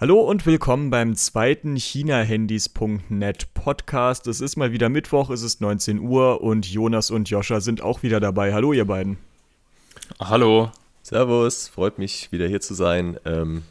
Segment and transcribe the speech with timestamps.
[0.00, 4.28] Hallo und willkommen beim zweiten ChinaHandys.net Podcast.
[4.28, 8.04] Es ist mal wieder Mittwoch, es ist 19 Uhr und Jonas und Joscha sind auch
[8.04, 8.54] wieder dabei.
[8.54, 9.18] Hallo ihr beiden.
[10.20, 10.70] Hallo.
[11.02, 13.18] Servus, freut mich wieder hier zu sein.
[13.24, 13.64] Ähm,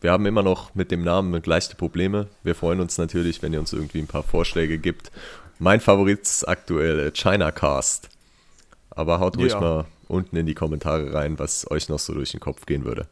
[0.00, 2.28] wir haben immer noch mit dem Namen gleiche Probleme.
[2.42, 5.12] Wir freuen uns natürlich, wenn ihr uns irgendwie ein paar Vorschläge gibt.
[5.58, 8.08] Mein Favorit ist aktuell ChinaCast.
[8.88, 9.60] Aber haut ruhig ja.
[9.60, 13.06] mal unten in die Kommentare rein, was euch noch so durch den Kopf gehen würde.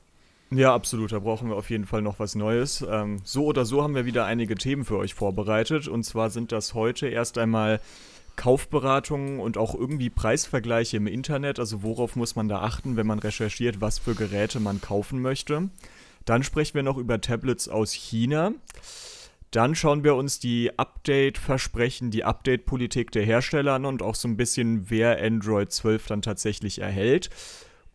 [0.53, 1.12] Ja, absolut.
[1.12, 2.85] Da brauchen wir auf jeden Fall noch was Neues.
[2.89, 5.87] Ähm, so oder so haben wir wieder einige Themen für euch vorbereitet.
[5.87, 7.80] Und zwar sind das heute erst einmal
[8.34, 11.60] Kaufberatungen und auch irgendwie Preisvergleiche im Internet.
[11.60, 15.71] Also worauf muss man da achten, wenn man recherchiert, was für Geräte man kaufen möchte.
[16.24, 18.52] Dann sprechen wir noch über Tablets aus China.
[19.52, 24.37] Dann schauen wir uns die Update-Versprechen, die Update-Politik der Hersteller an und auch so ein
[24.37, 27.30] bisschen, wer Android 12 dann tatsächlich erhält.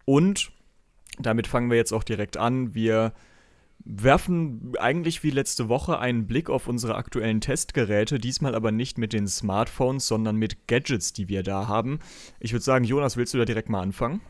[0.06, 0.52] Und
[1.20, 2.74] damit fangen wir jetzt auch direkt an.
[2.74, 3.14] Wir
[3.84, 9.14] werfen eigentlich wie letzte Woche einen Blick auf unsere aktuellen Testgeräte, diesmal aber nicht mit
[9.14, 12.00] den Smartphones, sondern mit Gadgets, die wir da haben.
[12.40, 14.22] Ich würde sagen, Jonas, willst du da direkt mal anfangen?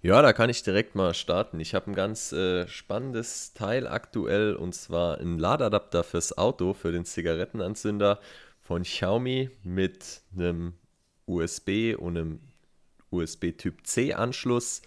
[0.00, 1.58] Ja, da kann ich direkt mal starten.
[1.58, 6.92] Ich habe ein ganz äh, spannendes Teil aktuell und zwar ein Ladadapter fürs Auto, für
[6.92, 8.20] den Zigarettenanzünder
[8.60, 10.74] von Xiaomi mit einem
[11.26, 12.40] USB und einem
[13.10, 14.82] USB Typ C Anschluss.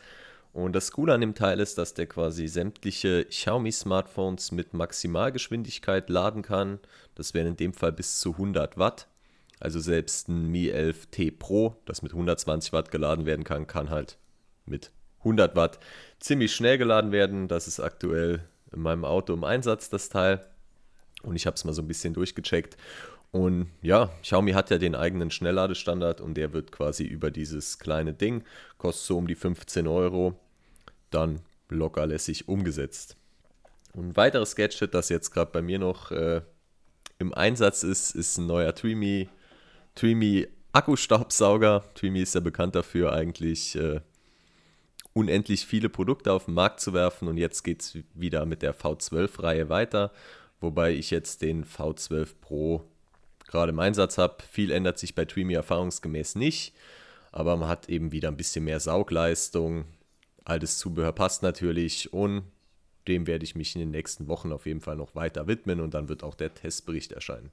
[0.54, 6.42] Und das Coole an dem Teil ist, dass der quasi sämtliche Xiaomi-Smartphones mit Maximalgeschwindigkeit laden
[6.42, 6.80] kann.
[7.16, 9.08] Das wären in dem Fall bis zu 100 Watt.
[9.60, 14.18] Also selbst ein Mi 11T Pro, das mit 120 Watt geladen werden kann, kann halt
[14.66, 15.80] mit 100 Watt
[16.20, 17.48] ziemlich schnell geladen werden.
[17.48, 18.42] Das ist aktuell
[18.74, 20.46] in meinem Auto im Einsatz, das Teil.
[21.22, 22.76] Und ich habe es mal so ein bisschen durchgecheckt.
[23.32, 28.14] Und ja, Xiaomi hat ja den eigenen Schnellladestandard und der wird quasi über dieses kleine
[28.14, 28.44] Ding,
[28.78, 30.38] kostet so um die 15 Euro,
[31.12, 33.16] dann lockerlässig umgesetzt.
[33.94, 36.42] Und ein weiteres Gadget, das jetzt gerade bei mir noch äh,
[37.20, 39.30] im Einsatz ist, ist ein neuer Tweemy,
[39.96, 41.84] Tweemy Akkustaubsauger.
[41.96, 44.02] Tweemy ist ja bekannt dafür, eigentlich äh,
[45.14, 48.76] unendlich viele Produkte auf den Markt zu werfen und jetzt geht es wieder mit der
[48.76, 50.12] V12-Reihe weiter,
[50.60, 52.91] wobei ich jetzt den V12 Pro
[53.52, 54.38] gerade im Einsatz habe.
[54.50, 56.74] Viel ändert sich bei Tweemy erfahrungsgemäß nicht,
[57.32, 59.86] aber man hat eben wieder ein bisschen mehr Saugleistung.
[60.44, 62.44] Altes Zubehör passt natürlich und
[63.08, 65.94] dem werde ich mich in den nächsten Wochen auf jeden Fall noch weiter widmen und
[65.94, 67.52] dann wird auch der Testbericht erscheinen.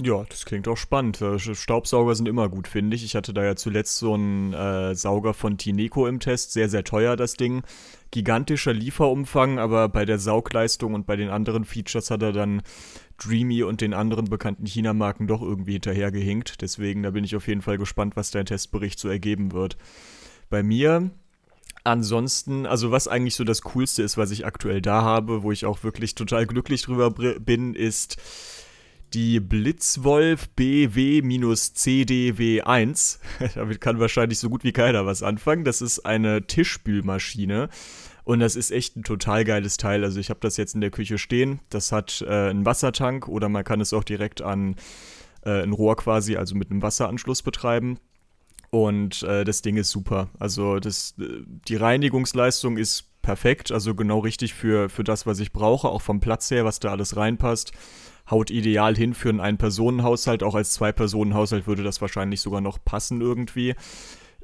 [0.00, 1.20] Ja, das klingt auch spannend.
[1.20, 3.04] Äh, Staubsauger sind immer gut, finde ich.
[3.04, 6.52] Ich hatte da ja zuletzt so einen äh, Sauger von Tineco im Test.
[6.52, 7.62] Sehr, sehr teuer, das Ding.
[8.12, 12.62] Gigantischer Lieferumfang, aber bei der Saugleistung und bei den anderen Features hat er dann
[13.18, 16.62] Dreamy und den anderen bekannten China-Marken doch irgendwie hinterhergehinkt.
[16.62, 19.76] Deswegen, da bin ich auf jeden Fall gespannt, was dein Testbericht so ergeben wird.
[20.50, 21.10] Bei mir
[21.84, 25.64] Ansonsten, also was eigentlich so das Coolste ist, was ich aktuell da habe, wo ich
[25.64, 28.18] auch wirklich total glücklich drüber bin, ist
[29.14, 33.18] die Blitzwolf BW-CDW1.
[33.54, 35.64] Damit kann wahrscheinlich so gut wie keiner was anfangen.
[35.64, 37.70] Das ist eine Tischspülmaschine.
[38.28, 40.04] Und das ist echt ein total geiles Teil.
[40.04, 41.60] Also ich habe das jetzt in der Küche stehen.
[41.70, 44.76] Das hat äh, einen Wassertank oder man kann es auch direkt an
[45.46, 47.98] äh, ein Rohr quasi, also mit einem Wasseranschluss betreiben.
[48.68, 50.28] Und äh, das Ding ist super.
[50.38, 55.54] Also das, äh, die Reinigungsleistung ist perfekt, also genau richtig für, für das, was ich
[55.54, 57.72] brauche, auch vom Platz her, was da alles reinpasst
[58.30, 60.42] haut ideal hin für einen Ein-Personen-Haushalt.
[60.42, 63.74] Auch als Zwei-Personen-Haushalt würde das wahrscheinlich sogar noch passen irgendwie.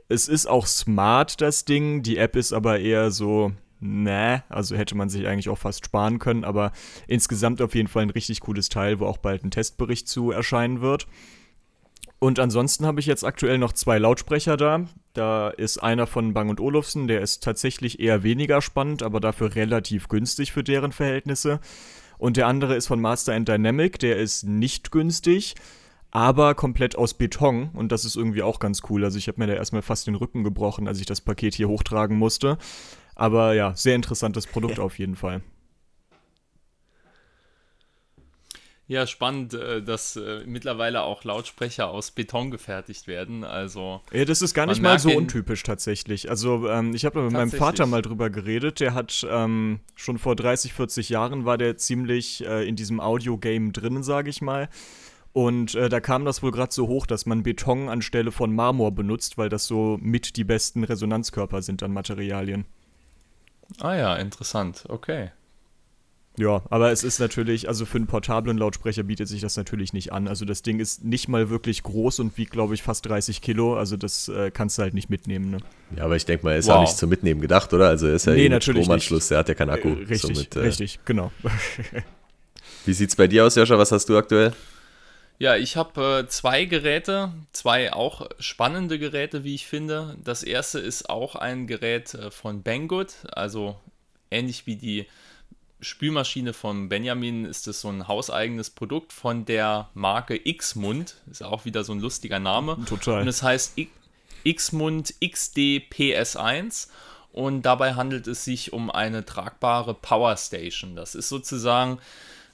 [0.08, 2.02] Es ist auch smart, das Ding.
[2.02, 3.52] Die App ist aber eher so,
[3.84, 6.44] ne, also hätte man sich eigentlich auch fast sparen können.
[6.44, 6.72] Aber
[7.06, 10.80] insgesamt auf jeden Fall ein richtig cooles Teil, wo auch bald ein Testbericht zu erscheinen
[10.80, 11.06] wird.
[12.18, 14.86] Und ansonsten habe ich jetzt aktuell noch zwei Lautsprecher da.
[15.12, 20.08] Da ist einer von Bang Olufsen, der ist tatsächlich eher weniger spannend, aber dafür relativ
[20.08, 21.60] günstig für deren Verhältnisse.
[22.16, 25.54] Und der andere ist von Master Dynamic, der ist nicht günstig,
[26.10, 27.70] aber komplett aus Beton.
[27.74, 29.04] Und das ist irgendwie auch ganz cool.
[29.04, 31.68] Also ich habe mir da erstmal fast den Rücken gebrochen, als ich das Paket hier
[31.68, 32.56] hochtragen musste.
[33.14, 35.42] Aber ja, sehr interessantes Produkt auf jeden Fall.
[38.86, 43.42] Ja, spannend, äh, dass äh, mittlerweile auch Lautsprecher aus Beton gefertigt werden.
[43.42, 46.28] Also ja, das ist gar nicht mal so untypisch tatsächlich.
[46.28, 48.80] Also ähm, ich habe mit meinem Vater mal drüber geredet.
[48.80, 53.72] Der hat ähm, schon vor 30, 40 Jahren war der ziemlich äh, in diesem Audio-Game
[53.72, 54.68] drin, sage ich mal.
[55.32, 58.92] Und äh, da kam das wohl gerade so hoch, dass man Beton anstelle von Marmor
[58.92, 62.66] benutzt, weil das so mit die besten Resonanzkörper sind an Materialien.
[63.80, 64.84] Ah ja, interessant.
[64.88, 65.30] Okay.
[66.36, 70.12] Ja, aber es ist natürlich, also für einen portablen Lautsprecher bietet sich das natürlich nicht
[70.12, 70.26] an.
[70.26, 73.76] Also das Ding ist nicht mal wirklich groß und wiegt, glaube ich, fast 30 Kilo.
[73.76, 75.50] Also das äh, kannst du halt nicht mitnehmen.
[75.50, 75.58] Ne?
[75.96, 76.76] Ja, aber ich denke mal, er ist wow.
[76.76, 77.88] auch nicht zum Mitnehmen gedacht, oder?
[77.88, 79.30] Also er ist ja nee, eh natürlich Stromanschluss, nicht.
[79.30, 79.90] der hat ja keinen Akku.
[79.90, 81.30] Äh, richtig, somit, äh, richtig, genau.
[82.84, 83.78] Wie sieht es bei dir aus, Joscha?
[83.78, 84.52] Was hast du aktuell?
[85.38, 90.16] Ja, ich habe äh, zwei Geräte, zwei auch spannende Geräte, wie ich finde.
[90.22, 93.76] Das erste ist auch ein Gerät äh, von Banggood, also
[94.30, 95.06] ähnlich wie die
[95.80, 101.16] Spülmaschine von Benjamin ist es so ein hauseigenes Produkt von der Marke Xmund.
[101.30, 102.78] Ist auch wieder so ein lustiger Name.
[102.86, 103.20] Total.
[103.20, 103.74] Und es heißt
[104.48, 105.58] Xmund XD
[105.90, 106.88] PS1
[107.32, 110.96] und dabei handelt es sich um eine tragbare Power Station.
[110.96, 111.98] Das ist sozusagen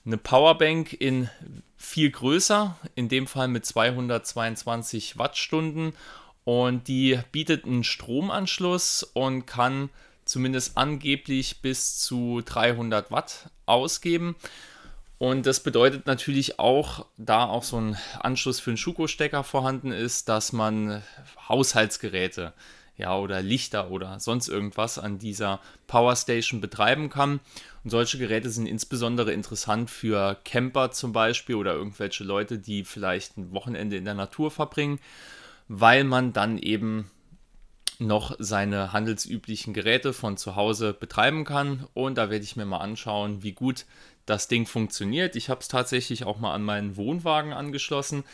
[0.04, 1.28] eine Powerbank in
[1.76, 5.92] viel größer, in dem Fall mit 222 Wattstunden
[6.44, 9.90] und die bietet einen Stromanschluss und kann
[10.24, 14.36] zumindest angeblich bis zu 300 Watt ausgeben.
[15.18, 20.30] Und das bedeutet natürlich auch, da auch so ein Anschluss für einen Schuko-Stecker vorhanden ist,
[20.30, 21.02] dass man
[21.48, 22.54] Haushaltsgeräte
[23.00, 27.40] ja, oder Lichter oder sonst irgendwas an dieser Powerstation betreiben kann.
[27.82, 33.36] Und solche Geräte sind insbesondere interessant für Camper zum Beispiel oder irgendwelche Leute, die vielleicht
[33.36, 35.00] ein Wochenende in der Natur verbringen,
[35.68, 37.10] weil man dann eben
[38.00, 41.86] noch seine handelsüblichen Geräte von zu Hause betreiben kann.
[41.94, 43.84] Und da werde ich mir mal anschauen, wie gut
[44.26, 45.36] das Ding funktioniert.
[45.36, 48.24] Ich habe es tatsächlich auch mal an meinen Wohnwagen angeschlossen.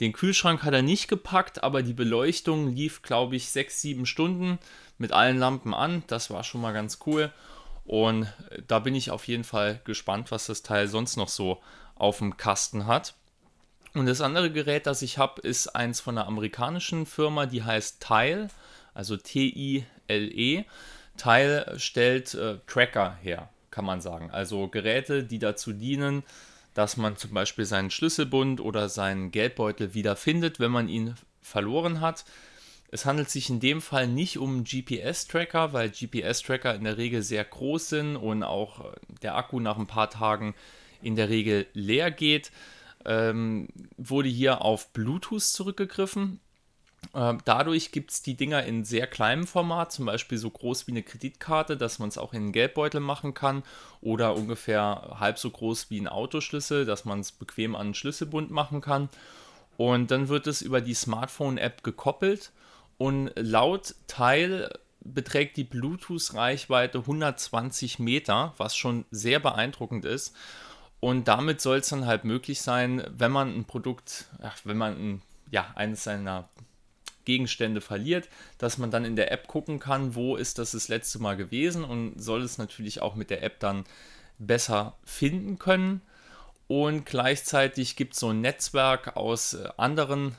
[0.00, 4.58] Den Kühlschrank hat er nicht gepackt, aber die Beleuchtung lief, glaube ich, sechs, sieben Stunden
[4.96, 6.04] mit allen Lampen an.
[6.06, 7.32] Das war schon mal ganz cool.
[7.84, 11.60] Und äh, da bin ich auf jeden Fall gespannt, was das Teil sonst noch so
[11.94, 13.14] auf dem Kasten hat.
[13.94, 18.00] Und das andere Gerät, das ich habe, ist eins von einer amerikanischen Firma, die heißt
[18.00, 18.48] Tile
[18.98, 20.64] also T-I-L-E.
[21.16, 24.30] Teil stellt äh, Tracker her, kann man sagen.
[24.32, 26.24] Also Geräte, die dazu dienen,
[26.74, 32.24] dass man zum Beispiel seinen Schlüsselbund oder seinen Geldbeutel wiederfindet, wenn man ihn verloren hat.
[32.90, 37.44] Es handelt sich in dem Fall nicht um GPS-Tracker, weil GPS-Tracker in der Regel sehr
[37.44, 40.54] groß sind und auch äh, der Akku nach ein paar Tagen
[41.02, 42.50] in der Regel leer geht.
[43.04, 46.40] Ähm, wurde hier auf Bluetooth zurückgegriffen.
[47.14, 50.92] Ähm, dadurch gibt es die Dinger in sehr kleinem Format, zum Beispiel so groß wie
[50.92, 53.62] eine Kreditkarte, dass man es auch in einen Geldbeutel machen kann
[54.00, 58.50] oder ungefähr halb so groß wie ein Autoschlüssel, dass man es bequem an einen Schlüsselbund
[58.50, 59.08] machen kann.
[59.76, 62.50] Und dann wird es über die Smartphone-App gekoppelt
[62.98, 64.70] und laut Teil
[65.00, 70.34] beträgt die Bluetooth-Reichweite 120 Meter, was schon sehr beeindruckend ist.
[71.00, 74.92] Und damit soll es dann halt möglich sein, wenn man ein Produkt, ach, wenn man
[74.94, 75.22] ein,
[75.52, 76.48] ja, eines seiner
[77.28, 78.26] Gegenstände verliert,
[78.56, 81.84] dass man dann in der App gucken kann, wo ist das das letzte Mal gewesen
[81.84, 83.84] und soll es natürlich auch mit der App dann
[84.38, 86.00] besser finden können.
[86.68, 90.36] Und gleichzeitig gibt es so ein Netzwerk aus äh, anderen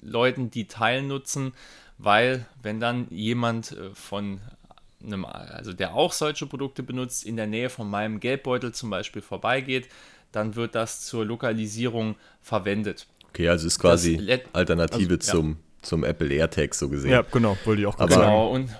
[0.00, 1.52] Leuten, die Teil nutzen,
[1.98, 4.40] weil wenn dann jemand äh, von
[5.02, 9.20] einem, also der auch solche Produkte benutzt, in der Nähe von meinem Geldbeutel zum Beispiel
[9.20, 9.88] vorbeigeht,
[10.32, 13.06] dann wird das zur Lokalisierung verwendet.
[13.34, 17.10] Okay, also ist quasi Alternative also, zum zum Apple AirTag so gesehen.
[17.10, 18.26] Ja, genau, wollte ich auch gerade sagen.
[18.26, 18.70] Genau, und,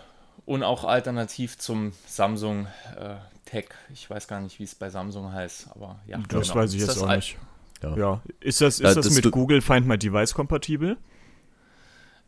[0.46, 2.66] und auch alternativ zum Samsung
[2.96, 3.14] äh,
[3.44, 3.76] Tag.
[3.92, 6.18] Ich weiß gar nicht, wie es bei Samsung heißt, aber ja.
[6.28, 6.60] Das genau.
[6.60, 7.36] weiß ich jetzt auch nicht.
[7.82, 7.96] Ja.
[7.96, 8.22] ja.
[8.40, 10.96] Ist das, ist ja, das, das mit Google Find My Device kompatibel?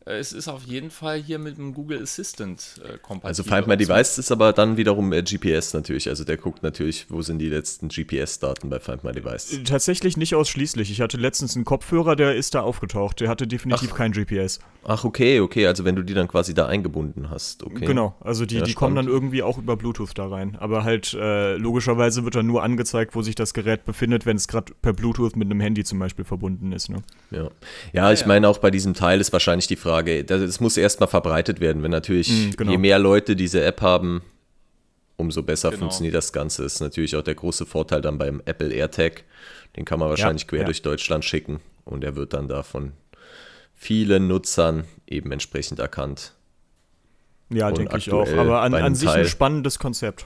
[0.09, 3.27] Es ist auf jeden Fall hier mit dem Google Assistant äh, kompatibel.
[3.27, 6.07] Also Find My Device ist aber dann wiederum äh, GPS natürlich.
[6.07, 9.53] Also der guckt natürlich, wo sind die letzten GPS-Daten bei Find My Device.
[9.53, 10.91] Äh, tatsächlich nicht ausschließlich.
[10.91, 13.19] Ich hatte letztens einen Kopfhörer, der ist da aufgetaucht.
[13.19, 13.97] Der hatte definitiv Ach.
[13.97, 14.59] kein GPS.
[14.89, 15.67] Ach, okay, okay.
[15.67, 17.85] Also wenn du die dann quasi da eingebunden hast, okay.
[17.85, 20.55] Genau, also die, ja, die kommen dann irgendwie auch über Bluetooth da rein.
[20.59, 24.47] Aber halt äh, logischerweise wird dann nur angezeigt, wo sich das Gerät befindet, wenn es
[24.47, 26.89] gerade per Bluetooth mit einem Handy zum Beispiel verbunden ist.
[26.89, 26.99] Ne?
[27.31, 27.49] Ja.
[27.91, 31.59] ja, ich meine auch bei diesem Teil ist wahrscheinlich die Frage, es muss erstmal verbreitet
[31.59, 32.71] werden, wenn natürlich mm, genau.
[32.71, 34.21] je mehr Leute diese App haben,
[35.15, 35.81] umso besser genau.
[35.81, 36.63] funktioniert das Ganze.
[36.63, 39.23] Ist natürlich auch der große Vorteil dann beim Apple AirTag.
[39.75, 40.65] Den kann man wahrscheinlich ja, quer ja.
[40.65, 42.93] durch Deutschland schicken und er wird dann da von
[43.75, 46.33] vielen Nutzern eben entsprechend erkannt.
[47.49, 48.27] Ja, denke ich auch.
[48.33, 50.25] Aber an, an sich ein spannendes Konzept.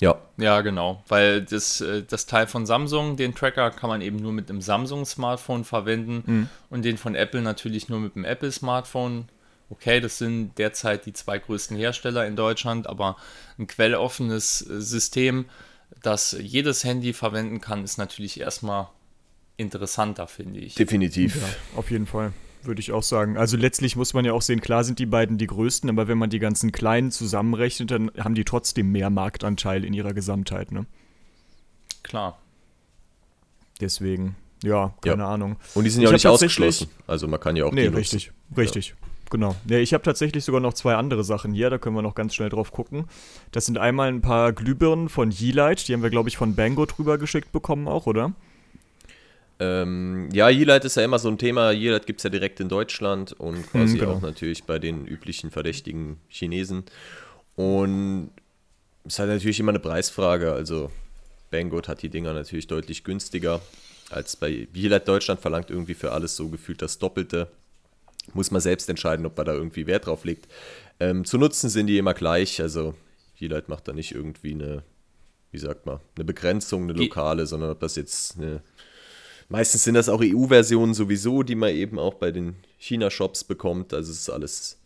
[0.00, 0.20] Ja.
[0.36, 1.02] Ja, genau.
[1.08, 4.60] Weil das, äh, das Teil von Samsung, den Tracker, kann man eben nur mit einem
[4.60, 6.48] Samsung-Smartphone verwenden mhm.
[6.70, 9.28] und den von Apple natürlich nur mit einem Apple-Smartphone.
[9.70, 13.16] Okay, das sind derzeit die zwei größten Hersteller in Deutschland, aber
[13.58, 15.46] ein quelloffenes äh, System,
[16.02, 18.88] das jedes Handy verwenden kann, ist natürlich erstmal
[19.56, 20.74] interessanter, finde ich.
[20.74, 21.36] Definitiv.
[21.36, 22.32] Ja, auf jeden Fall
[22.66, 23.36] würde ich auch sagen.
[23.36, 26.18] Also letztlich muss man ja auch sehen, klar sind die beiden die größten, aber wenn
[26.18, 30.86] man die ganzen kleinen zusammenrechnet, dann haben die trotzdem mehr Marktanteil in ihrer Gesamtheit, ne?
[32.06, 32.38] klar.
[33.80, 35.28] Deswegen, ja, keine ja.
[35.28, 35.56] Ahnung.
[35.74, 36.88] Und die sind ja auch nicht ausgeschlossen.
[37.06, 38.60] Also man kann ja auch nee, die richtig, nutzen.
[38.60, 38.88] richtig.
[38.88, 38.94] Ja.
[39.28, 39.56] Genau.
[39.68, 42.34] Ja, ich habe tatsächlich sogar noch zwei andere Sachen hier, da können wir noch ganz
[42.34, 43.06] schnell drauf gucken.
[43.50, 46.86] Das sind einmal ein paar Glühbirnen von Yeelight, die haben wir, glaube ich, von Bango
[46.86, 48.32] drüber geschickt bekommen auch, oder?
[49.58, 51.70] Ähm, ja, Yeelight ist ja immer so ein Thema.
[51.72, 54.12] Yeelight gibt es ja direkt in Deutschland und hm, quasi mhm, genau.
[54.12, 56.84] auch natürlich bei den üblichen verdächtigen Chinesen.
[57.54, 58.30] Und
[59.04, 60.52] es ist halt natürlich immer eine Preisfrage.
[60.52, 60.90] Also
[61.50, 63.60] Banggood hat die Dinger natürlich deutlich günstiger
[64.10, 67.48] als bei Yeelight Deutschland, verlangt irgendwie für alles so gefühlt das Doppelte.
[68.34, 70.48] Muss man selbst entscheiden, ob man da irgendwie Wert drauf legt.
[71.00, 72.60] Ähm, zu nutzen sind die immer gleich.
[72.60, 72.94] Also
[73.38, 74.82] Yeelight macht da nicht irgendwie eine,
[75.50, 78.62] wie sagt man, eine Begrenzung, eine lokale, sondern ob das jetzt eine
[79.48, 83.94] Meistens sind das auch EU-Versionen sowieso, die man eben auch bei den China-Shops bekommt.
[83.94, 84.78] Also es ist alles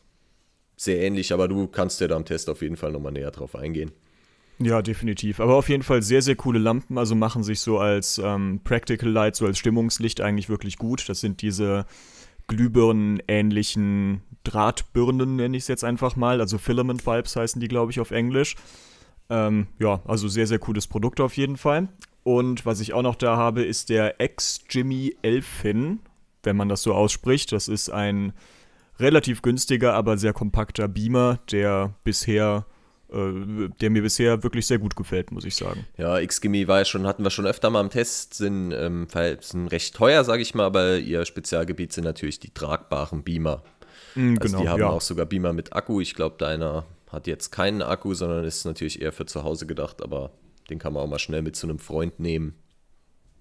[0.76, 3.56] sehr ähnlich, aber du kannst ja da am Test auf jeden Fall nochmal näher drauf
[3.56, 3.92] eingehen.
[4.58, 5.40] Ja, definitiv.
[5.40, 6.98] Aber auf jeden Fall sehr, sehr coole Lampen.
[6.98, 11.08] Also machen sich so als ähm, Practical Light, so als Stimmungslicht eigentlich wirklich gut.
[11.08, 11.86] Das sind diese
[12.46, 16.40] Glühbirnen-ähnlichen Drahtbirnen, nenne ich es jetzt einfach mal.
[16.40, 18.56] Also Filament Bulbs heißen die, glaube ich, auf Englisch.
[19.30, 21.88] Ähm, ja, also sehr, sehr cooles Produkt auf jeden Fall.
[22.22, 26.00] Und was ich auch noch da habe, ist der Ex-Jimmy Elfin,
[26.42, 27.52] wenn man das so ausspricht.
[27.52, 28.32] Das ist ein
[28.98, 32.66] relativ günstiger, aber sehr kompakter Beamer, der bisher
[33.12, 35.84] äh, der mir bisher wirklich sehr gut gefällt, muss ich sagen.
[35.96, 39.08] Ja, X-Gimme war ja schon, hatten wir schon öfter mal im Test, sind, ähm,
[39.40, 43.64] sind recht teuer, sage ich mal, aber ihr Spezialgebiet sind natürlich die tragbaren Beamer.
[44.14, 44.90] Mm, also genau, die haben ja.
[44.90, 46.00] auch sogar Beamer mit Akku.
[46.00, 50.02] Ich glaube, deiner hat jetzt keinen Akku, sondern ist natürlich eher für zu Hause gedacht,
[50.02, 50.30] aber
[50.70, 52.54] den kann man auch mal schnell mit zu einem Freund nehmen.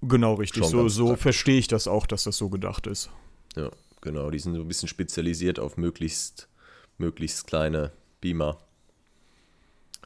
[0.02, 0.64] Genau, richtig.
[0.64, 3.10] Schon so so verstehe ich das auch, dass das so gedacht ist.
[3.56, 3.70] Ja,
[4.02, 4.30] genau.
[4.32, 6.48] Die sind so ein bisschen spezialisiert auf möglichst,
[6.98, 8.58] möglichst kleine Beamer.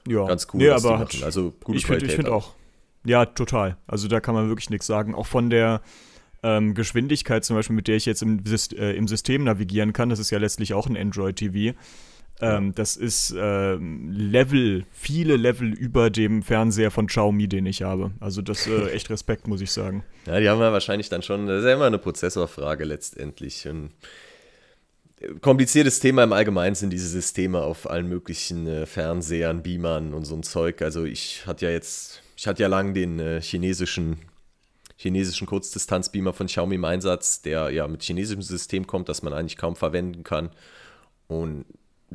[0.08, 0.60] Ja, ganz cool.
[0.60, 2.54] Nee, aber hat, also gute ich finde find auch.
[3.06, 3.78] Ja, total.
[3.88, 5.16] Also da kann man wirklich nichts sagen.
[5.16, 5.82] Auch von der
[6.42, 10.20] ähm, Geschwindigkeit zum Beispiel, mit der ich jetzt im, äh, im System navigieren kann, das
[10.20, 11.78] ist ja letztlich auch ein Android-TV.
[12.42, 18.12] Ähm, das ist äh, Level, viele Level über dem Fernseher von Xiaomi, den ich habe.
[18.20, 20.04] Also das äh, echt Respekt, muss ich sagen.
[20.26, 23.68] Ja, die haben ja wahrscheinlich dann schon, das ist ja immer eine Prozessorfrage letztendlich.
[23.68, 23.92] Und
[25.42, 30.36] kompliziertes Thema im Allgemeinen sind diese Systeme auf allen möglichen äh, Fernsehern, Beamern und so
[30.36, 30.82] ein Zeug.
[30.82, 34.18] Also ich hatte ja jetzt, ich hatte ja lang den äh, chinesischen
[34.96, 39.58] chinesischen Kurzdistanzbeamer von Xiaomi im Einsatz, der ja mit chinesischem System kommt, das man eigentlich
[39.58, 40.50] kaum verwenden kann.
[41.28, 41.66] Und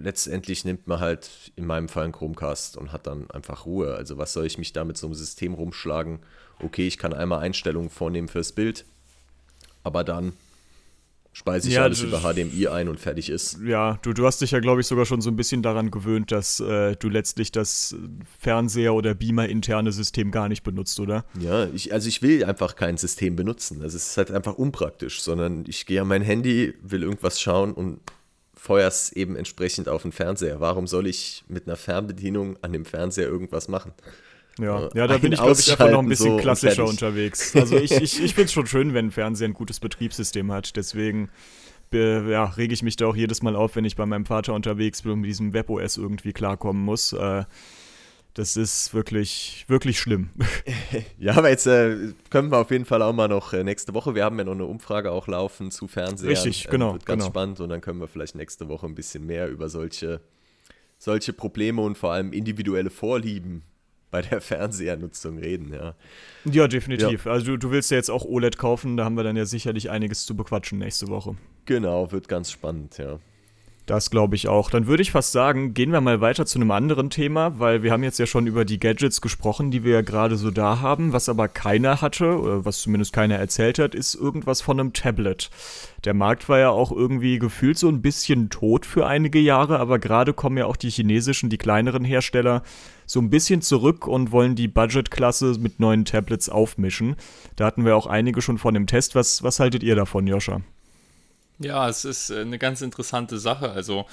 [0.03, 3.95] letztendlich nimmt man halt in meinem Fall einen Chromecast und hat dann einfach Ruhe.
[3.95, 6.21] Also was soll ich mich da mit so einem System rumschlagen?
[6.61, 8.85] Okay, ich kann einmal Einstellungen vornehmen fürs Bild,
[9.85, 10.33] aber dann
[11.39, 13.59] speise ich ja, alles über HDMI ein und fertig ist.
[13.65, 16.33] Ja, du, du hast dich ja, glaube ich, sogar schon so ein bisschen daran gewöhnt,
[16.33, 17.95] dass äh, du letztlich das
[18.41, 21.25] Fernseher- oder Beamer-interne System gar nicht benutzt, oder?
[21.39, 23.83] Ja, ich, also ich will einfach kein System benutzen.
[23.83, 27.73] Also es ist halt einfach unpraktisch, sondern ich gehe an mein Handy, will irgendwas schauen
[27.73, 28.01] und
[28.59, 30.61] feuerst eben entsprechend auf den Fernseher.
[30.61, 33.93] Warum soll ich mit einer Fernbedienung an dem Fernseher irgendwas machen?
[34.59, 37.55] Ja, ja da bin ich, glaube ich, einfach noch ein bisschen so klassischer unterwegs.
[37.55, 40.77] Also ich, ich, ich finde es schon schön, wenn ein Fernseher ein gutes Betriebssystem hat.
[40.77, 41.31] Deswegen
[41.93, 45.03] ja, rege ich mich da auch jedes Mal auf, wenn ich bei meinem Vater unterwegs
[45.03, 47.13] bin und mit diesem WebOS irgendwie klarkommen muss.
[47.13, 47.45] Äh,
[48.35, 50.31] das ist wirklich, wirklich schlimm.
[51.19, 54.15] Ja, aber jetzt äh, können wir auf jeden Fall auch mal noch äh, nächste Woche,
[54.15, 56.29] wir haben ja noch eine Umfrage auch laufen zu Fernsehen.
[56.29, 56.89] Richtig, genau.
[56.89, 57.31] Ähm, wird ganz genau.
[57.31, 60.21] spannend und dann können wir vielleicht nächste Woche ein bisschen mehr über solche,
[60.97, 63.65] solche Probleme und vor allem individuelle Vorlieben
[64.11, 65.95] bei der Fernsehernutzung reden, ja.
[66.45, 67.27] Ja, definitiv.
[67.27, 67.33] Ja.
[67.33, 69.91] Also du, du willst ja jetzt auch OLED kaufen, da haben wir dann ja sicherlich
[69.91, 71.37] einiges zu bequatschen nächste Woche.
[71.65, 73.19] Genau, wird ganz spannend, ja.
[73.89, 74.69] Das glaube ich auch.
[74.69, 77.91] Dann würde ich fast sagen, gehen wir mal weiter zu einem anderen Thema, weil wir
[77.91, 81.15] haben jetzt ja schon über die Gadgets gesprochen, die wir ja gerade so da haben.
[81.15, 85.49] Was aber keiner hatte, was zumindest keiner erzählt hat, ist irgendwas von einem Tablet.
[86.05, 89.99] Der Markt war ja auch irgendwie gefühlt so ein bisschen tot für einige Jahre, aber
[89.99, 92.65] gerade kommen ja auch die chinesischen, die kleineren Hersteller
[93.07, 97.17] so ein bisschen zurück und wollen die Budgetklasse mit neuen Tablets aufmischen.
[97.57, 99.15] Da hatten wir auch einige schon von dem Test.
[99.15, 100.61] Was, was haltet ihr davon, Joscha?
[101.59, 103.71] Ja, es ist äh, eine ganz interessante Sache.
[103.71, 104.07] Also,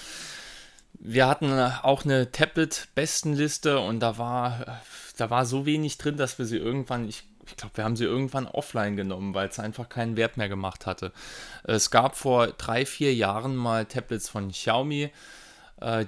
[0.94, 4.72] wir hatten äh, auch eine Tablet-Bestenliste und da war, äh,
[5.18, 8.06] da war so wenig drin, dass wir sie irgendwann, ich, ich glaube, wir haben sie
[8.06, 11.12] irgendwann offline genommen, weil es einfach keinen Wert mehr gemacht hatte.
[11.64, 15.12] Es gab vor drei, vier Jahren mal Tablets von Xiaomi.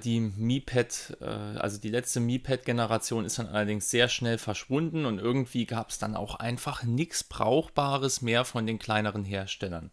[0.02, 5.18] Die Mi Pad, also die letzte Mi Pad-Generation ist dann allerdings sehr schnell verschwunden und
[5.18, 9.90] irgendwie gab es dann auch einfach nichts Brauchbares mehr von den kleineren Herstellern.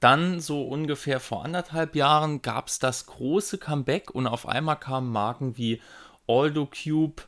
[0.00, 5.10] Dann so ungefähr vor anderthalb Jahren gab es das große Comeback und auf einmal kamen
[5.10, 5.80] Marken wie
[6.26, 7.22] Aldo Cube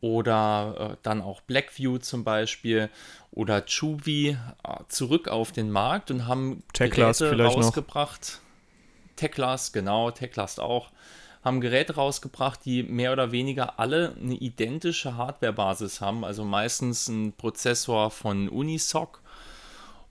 [0.00, 2.90] oder äh, dann auch Blackview zum Beispiel
[3.30, 4.36] oder Chuvi äh,
[4.88, 8.40] zurück auf den Markt und haben Techlast Geräte rausgebracht.
[9.14, 10.90] Techlast, genau, Techlast auch.
[11.44, 17.32] Haben Geräte rausgebracht, die mehr oder weniger alle eine identische Hardwarebasis haben, also meistens ein
[17.32, 19.20] Prozessor von Unisoc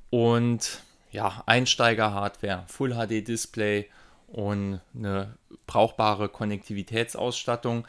[0.09, 0.81] und
[1.11, 3.89] ja, Einsteiger-Hardware, Full HD Display
[4.27, 5.37] und eine
[5.67, 7.85] brauchbare Konnektivitätsausstattung.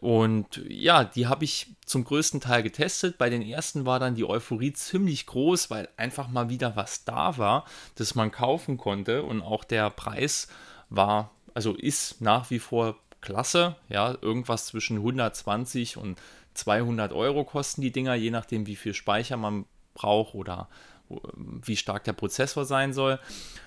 [0.00, 3.18] Und ja, die habe ich zum größten Teil getestet.
[3.18, 7.38] Bei den ersten war dann die Euphorie ziemlich groß, weil einfach mal wieder was da
[7.38, 7.64] war,
[7.96, 9.22] das man kaufen konnte.
[9.22, 10.48] Und auch der Preis
[10.90, 13.76] war, also ist nach wie vor klasse.
[13.88, 16.20] Ja, irgendwas zwischen 120 und
[16.54, 20.68] 200 Euro kosten die Dinger, je nachdem, wie viel Speicher man braucht oder
[21.08, 23.18] wie stark der Prozessor sein soll.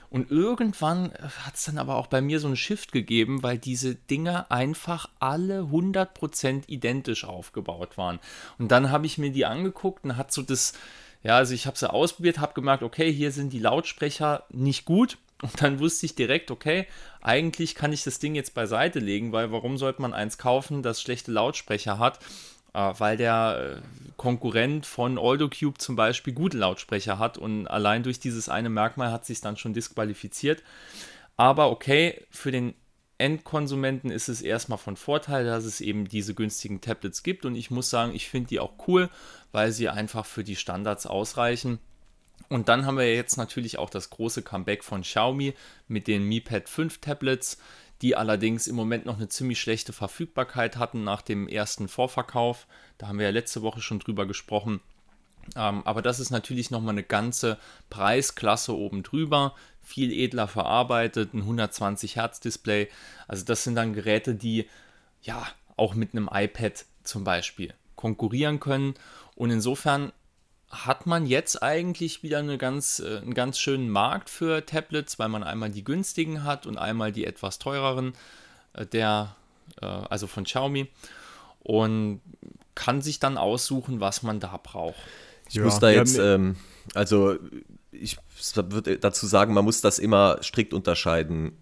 [0.10, 1.12] Und irgendwann
[1.44, 5.10] hat es dann aber auch bei mir so einen Shift gegeben, weil diese Dinger einfach
[5.20, 8.20] alle 100% identisch aufgebaut waren.
[8.58, 10.74] Und dann habe ich mir die angeguckt und hat so das,
[11.24, 15.18] ja, also ich habe sie ausprobiert, habe gemerkt, okay, hier sind die Lautsprecher nicht gut.
[15.42, 16.88] Und dann wusste ich direkt, okay,
[17.22, 21.02] eigentlich kann ich das Ding jetzt beiseite legen, weil warum sollte man eins kaufen, das
[21.02, 22.20] schlechte Lautsprecher hat?
[22.78, 28.20] Äh, weil der äh, Konkurrent von AutoCube zum Beispiel gute Lautsprecher hat und allein durch
[28.20, 30.62] dieses eine Merkmal hat sich dann schon disqualifiziert.
[31.38, 32.76] Aber okay, für den
[33.18, 37.72] Endkonsumenten ist es erstmal von Vorteil, dass es eben diese günstigen Tablets gibt und ich
[37.72, 39.10] muss sagen, ich finde die auch cool,
[39.52, 41.80] weil sie einfach für die Standards ausreichen.
[42.50, 45.56] Und dann haben wir jetzt natürlich auch das große Comeback von Xiaomi
[45.88, 47.58] mit den Mi Pad 5 Tablets
[48.02, 52.68] die allerdings im Moment noch eine ziemlich schlechte Verfügbarkeit hatten nach dem ersten Vorverkauf.
[52.98, 54.82] Da haben wir ja letzte Woche schon drüber gesprochen.
[55.56, 57.58] Ähm, aber das ist natürlich nochmal eine ganze
[57.90, 59.56] Preisklasse oben drüber.
[59.82, 62.90] Viel edler verarbeitet, ein 120 Hertz Display.
[63.28, 64.68] Also das sind dann Geräte, die
[65.22, 68.96] ja auch mit einem iPad zum Beispiel konkurrieren können.
[69.36, 70.12] Und insofern
[70.70, 75.30] hat man jetzt eigentlich wieder eine ganz, äh, einen ganz schönen Markt für Tablets, weil
[75.30, 78.14] man einmal die günstigen hat und einmal die etwas teureren,
[78.74, 79.36] äh, der,
[79.82, 80.88] äh, also von Xiaomi.
[81.60, 82.22] Und
[82.76, 84.96] kann sich dann aussuchen, was man da braucht.
[85.50, 86.56] Ich ja, muss da jetzt, ähm,
[86.94, 87.38] also
[87.92, 88.18] ich
[88.56, 91.58] würde dazu sagen, man muss das immer strikt unterscheiden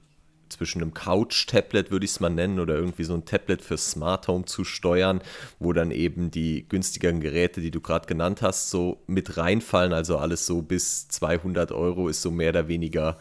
[0.50, 4.28] zwischen einem Couch-Tablet, würde ich es mal nennen, oder irgendwie so ein Tablet für Smart
[4.28, 5.22] Home zu steuern,
[5.60, 9.94] wo dann eben die günstigeren Geräte, die du gerade genannt hast, so mit reinfallen.
[9.94, 13.18] Also alles so bis 200 Euro ist so mehr oder weniger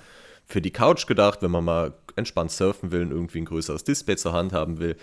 [0.47, 4.17] für die Couch gedacht, wenn man mal entspannt surfen will und irgendwie ein größeres Display
[4.17, 4.97] zur Hand haben will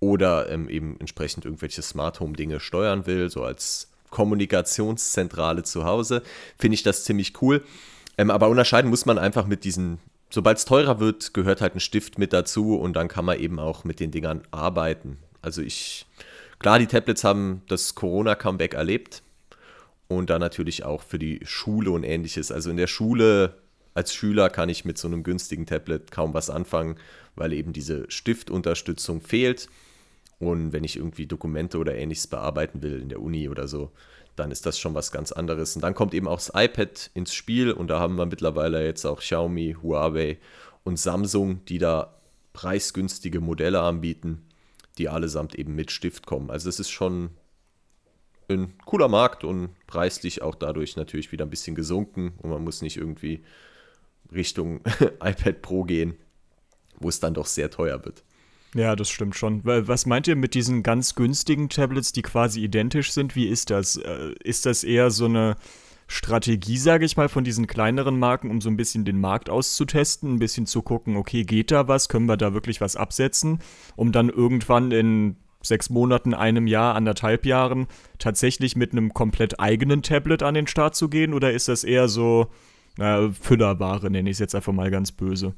[0.00, 6.22] oder ähm, eben entsprechend irgendwelche Smart Home Dinge steuern will, so als Kommunikationszentrale zu Hause,
[6.58, 7.64] finde ich das ziemlich cool.
[8.18, 9.98] Ähm, aber unterscheiden muss man einfach mit diesen
[10.30, 13.58] sobald es teurer wird, gehört halt ein Stift mit dazu und dann kann man eben
[13.58, 15.18] auch mit den Dingern arbeiten.
[15.42, 16.06] Also ich,
[16.58, 19.22] klar, die Tablets haben das Corona-Comeback erlebt
[20.08, 22.52] und dann natürlich auch für die Schule und ähnliches.
[22.52, 23.54] Also in der Schule
[23.94, 26.96] als Schüler kann ich mit so einem günstigen Tablet kaum was anfangen,
[27.34, 29.68] weil eben diese Stiftunterstützung fehlt.
[30.38, 33.90] Und wenn ich irgendwie Dokumente oder ähnliches bearbeiten will in der Uni oder so,
[34.36, 35.74] dann ist das schon was ganz anderes.
[35.74, 39.04] Und dann kommt eben auch das iPad ins Spiel und da haben wir mittlerweile jetzt
[39.04, 40.38] auch Xiaomi, Huawei
[40.84, 42.14] und Samsung, die da
[42.52, 44.46] preisgünstige Modelle anbieten,
[44.98, 46.50] die allesamt eben mit Stift kommen.
[46.50, 47.30] Also es ist schon
[48.48, 52.82] ein cooler Markt und preislich auch dadurch natürlich wieder ein bisschen gesunken und man muss
[52.82, 53.42] nicht irgendwie
[54.32, 54.80] Richtung
[55.22, 56.14] iPad Pro gehen,
[56.98, 58.22] wo es dann doch sehr teuer wird.
[58.76, 59.62] Ja, das stimmt schon.
[59.64, 63.34] Was meint ihr mit diesen ganz günstigen Tablets, die quasi identisch sind?
[63.34, 63.96] Wie ist das?
[63.96, 65.56] Äh, ist das eher so eine
[66.08, 70.34] Strategie, sage ich mal, von diesen kleineren Marken, um so ein bisschen den Markt auszutesten,
[70.34, 72.10] ein bisschen zu gucken, okay, geht da was?
[72.10, 73.60] Können wir da wirklich was absetzen?
[73.96, 77.86] Um dann irgendwann in sechs Monaten, einem Jahr, anderthalb Jahren
[78.18, 81.32] tatsächlich mit einem komplett eigenen Tablet an den Start zu gehen?
[81.32, 82.48] Oder ist das eher so
[82.98, 85.54] äh, Füllerware, nenne ich es jetzt einfach mal ganz böse?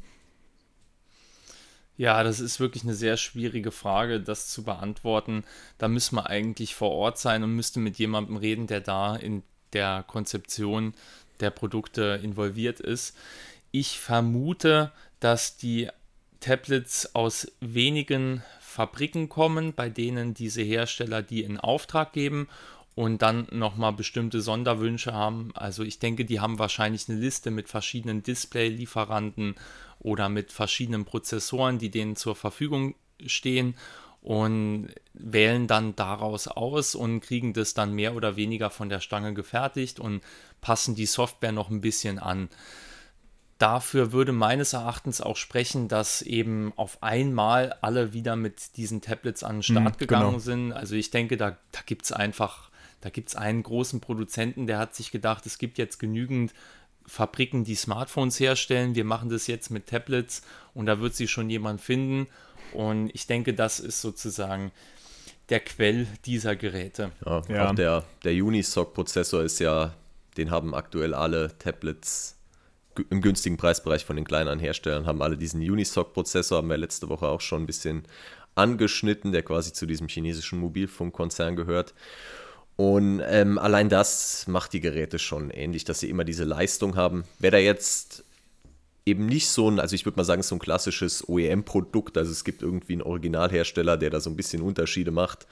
[1.98, 5.42] Ja, das ist wirklich eine sehr schwierige Frage, das zu beantworten.
[5.78, 9.42] Da müssen wir eigentlich vor Ort sein und müsste mit jemandem reden, der da in
[9.72, 10.94] der Konzeption
[11.40, 13.16] der Produkte involviert ist.
[13.72, 15.88] Ich vermute, dass die
[16.38, 22.48] Tablets aus wenigen Fabriken kommen, bei denen diese Hersteller die in Auftrag geben
[22.94, 25.50] und dann nochmal bestimmte Sonderwünsche haben.
[25.54, 29.56] Also ich denke, die haben wahrscheinlich eine Liste mit verschiedenen Display-Lieferanten
[29.98, 32.94] oder mit verschiedenen Prozessoren, die denen zur Verfügung
[33.26, 33.74] stehen
[34.20, 39.32] und wählen dann daraus aus und kriegen das dann mehr oder weniger von der Stange
[39.34, 40.22] gefertigt und
[40.60, 42.48] passen die Software noch ein bisschen an.
[43.58, 49.42] dafür würde meines Erachtens auch sprechen, dass eben auf einmal alle wieder mit diesen Tablets
[49.42, 50.38] an den Start mhm, gegangen genau.
[50.38, 50.72] sind.
[50.72, 54.78] Also ich denke, da, da gibt es einfach, da gibt es einen großen Produzenten, der
[54.78, 56.54] hat sich gedacht, es gibt jetzt genügend
[57.08, 58.94] Fabriken, die Smartphones herstellen.
[58.94, 60.42] Wir machen das jetzt mit Tablets
[60.74, 62.28] und da wird sich schon jemand finden.
[62.72, 64.70] Und ich denke, das ist sozusagen
[65.48, 67.12] der Quell dieser Geräte.
[67.24, 67.70] Ja, ja.
[67.70, 69.94] Auch der, der Unisoc-Prozessor ist ja,
[70.36, 72.36] den haben aktuell alle Tablets
[73.10, 77.26] im günstigen Preisbereich von den kleineren Herstellern, haben alle diesen Unisoc-Prozessor, haben wir letzte Woche
[77.26, 78.02] auch schon ein bisschen
[78.54, 81.94] angeschnitten, der quasi zu diesem chinesischen Mobilfunkkonzern gehört.
[82.78, 87.24] Und ähm, allein das macht die Geräte schon ähnlich, dass sie immer diese Leistung haben.
[87.40, 88.22] Wer da jetzt
[89.04, 92.44] eben nicht so ein, also ich würde mal sagen, so ein klassisches OEM-Produkt, also es
[92.44, 95.48] gibt irgendwie einen Originalhersteller, der da so ein bisschen Unterschiede macht,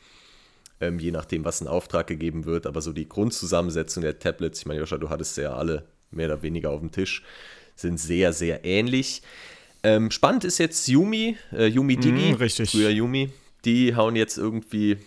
[0.80, 4.66] ähm, je nachdem, was in Auftrag gegeben wird, aber so die Grundzusammensetzung der Tablets, ich
[4.66, 7.24] meine, Joscha, du hattest ja alle mehr oder weniger auf dem Tisch,
[7.74, 9.22] sind sehr, sehr ähnlich.
[9.82, 12.70] Ähm, spannend ist jetzt Yumi, äh, Yumi Digi, mm, richtig.
[12.70, 13.30] früher Yumi,
[13.64, 14.98] die hauen jetzt irgendwie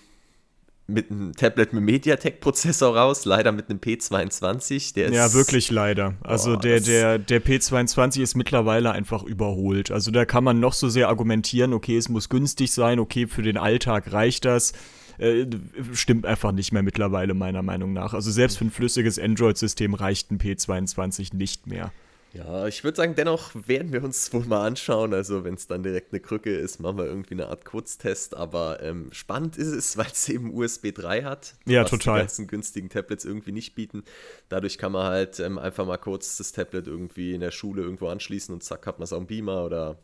[0.90, 4.94] mit einem Tablet mit MediaTek-Prozessor raus, leider mit einem P22.
[4.94, 6.16] Der ja, wirklich leider.
[6.22, 9.92] Also boah, der, der, der P22 ist mittlerweile einfach überholt.
[9.92, 13.42] Also da kann man noch so sehr argumentieren, okay, es muss günstig sein, okay, für
[13.42, 14.74] den Alltag reicht das.
[15.18, 15.46] Äh,
[15.94, 18.14] stimmt einfach nicht mehr mittlerweile, meiner Meinung nach.
[18.14, 21.92] Also selbst für ein flüssiges Android-System reicht ein P22 nicht mehr.
[22.34, 25.14] Ja, ich würde sagen, dennoch werden wir uns wohl mal anschauen.
[25.14, 28.36] Also, wenn es dann direkt eine Krücke ist, machen wir irgendwie eine Art Kurztest.
[28.36, 31.56] Aber ähm, spannend ist es, weil es eben USB 3 hat.
[31.66, 32.16] Ja, was total.
[32.16, 34.04] Die ganzen günstigen Tablets irgendwie nicht bieten.
[34.48, 38.08] Dadurch kann man halt ähm, einfach mal kurz das Tablet irgendwie in der Schule irgendwo
[38.08, 39.98] anschließen und zack, hat man es dem Beamer oder.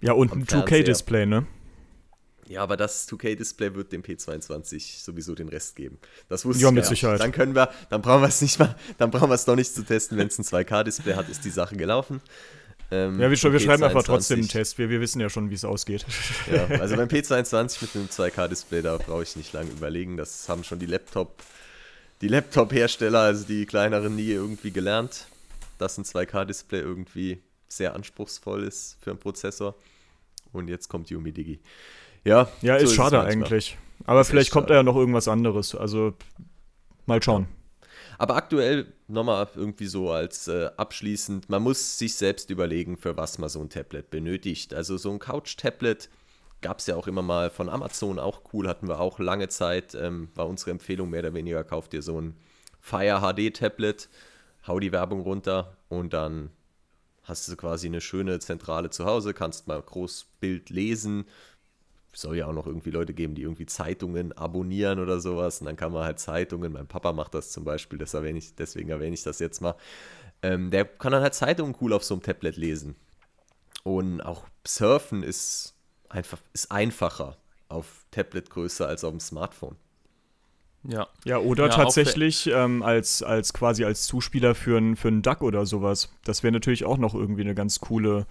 [0.00, 1.46] Ja, und ein 2K-Display, ne?
[2.48, 5.98] Ja, aber das 2K-Display wird dem P22 sowieso den Rest geben.
[6.28, 6.74] Das wusste ja, ich.
[6.74, 6.90] mit ja.
[6.90, 7.20] Sicherheit.
[7.20, 9.74] Dann können wir, dann brauchen wir es nicht mal, dann brauchen wir es doch nicht
[9.74, 10.16] zu testen.
[10.16, 12.20] Wenn es ein 2K-Display hat, ist die Sache gelaufen.
[12.90, 14.78] Ähm, ja, wir, wir schreiben einfach trotzdem einen Test.
[14.78, 16.06] Wir, wir wissen ja schon, wie es ausgeht.
[16.52, 20.16] Ja, also beim P22 mit einem 2K-Display, da brauche ich nicht lange überlegen.
[20.16, 21.42] Das haben schon die Laptop,
[22.20, 25.26] die Laptop-Hersteller, also die kleineren, nie irgendwie gelernt,
[25.78, 29.74] dass ein 2K-Display irgendwie sehr anspruchsvoll ist für einen Prozessor.
[30.52, 31.58] Und jetzt kommt Yumi Digi.
[32.26, 33.78] Ja, ja ist so schade ist eigentlich.
[34.04, 35.74] Aber ist vielleicht kommt da ja noch irgendwas anderes.
[35.74, 36.14] Also
[37.06, 37.46] mal schauen.
[38.18, 43.38] Aber aktuell nochmal irgendwie so als äh, abschließend, man muss sich selbst überlegen, für was
[43.38, 44.74] man so ein Tablet benötigt.
[44.74, 46.08] Also so ein Couch-Tablet
[46.62, 49.94] gab es ja auch immer mal von Amazon, auch cool, hatten wir auch lange Zeit,
[49.94, 52.34] ähm, war unsere Empfehlung mehr oder weniger, kauft dir so ein
[52.80, 54.08] Fire HD-Tablet,
[54.66, 56.50] hau die Werbung runter und dann
[57.22, 61.26] hast du quasi eine schöne Zentrale zu Hause, kannst mal Großbild lesen,
[62.16, 65.60] soll ja auch noch irgendwie Leute geben, die irgendwie Zeitungen abonnieren oder sowas.
[65.60, 68.54] Und dann kann man halt Zeitungen, mein Papa macht das zum Beispiel, das erwähne ich,
[68.54, 69.74] deswegen erwähne ich das jetzt mal.
[70.42, 72.96] Ähm, der kann dann halt Zeitungen cool auf so einem Tablet lesen.
[73.84, 75.74] Und auch Surfen ist
[76.08, 77.36] einfach ist einfacher
[77.68, 79.76] auf Tabletgröße als auf dem Smartphone.
[80.84, 81.08] Ja.
[81.24, 85.66] Ja, oder ja, tatsächlich ähm, als, als quasi als Zuspieler für einen für Duck oder
[85.66, 86.10] sowas.
[86.24, 88.26] Das wäre natürlich auch noch irgendwie eine ganz coole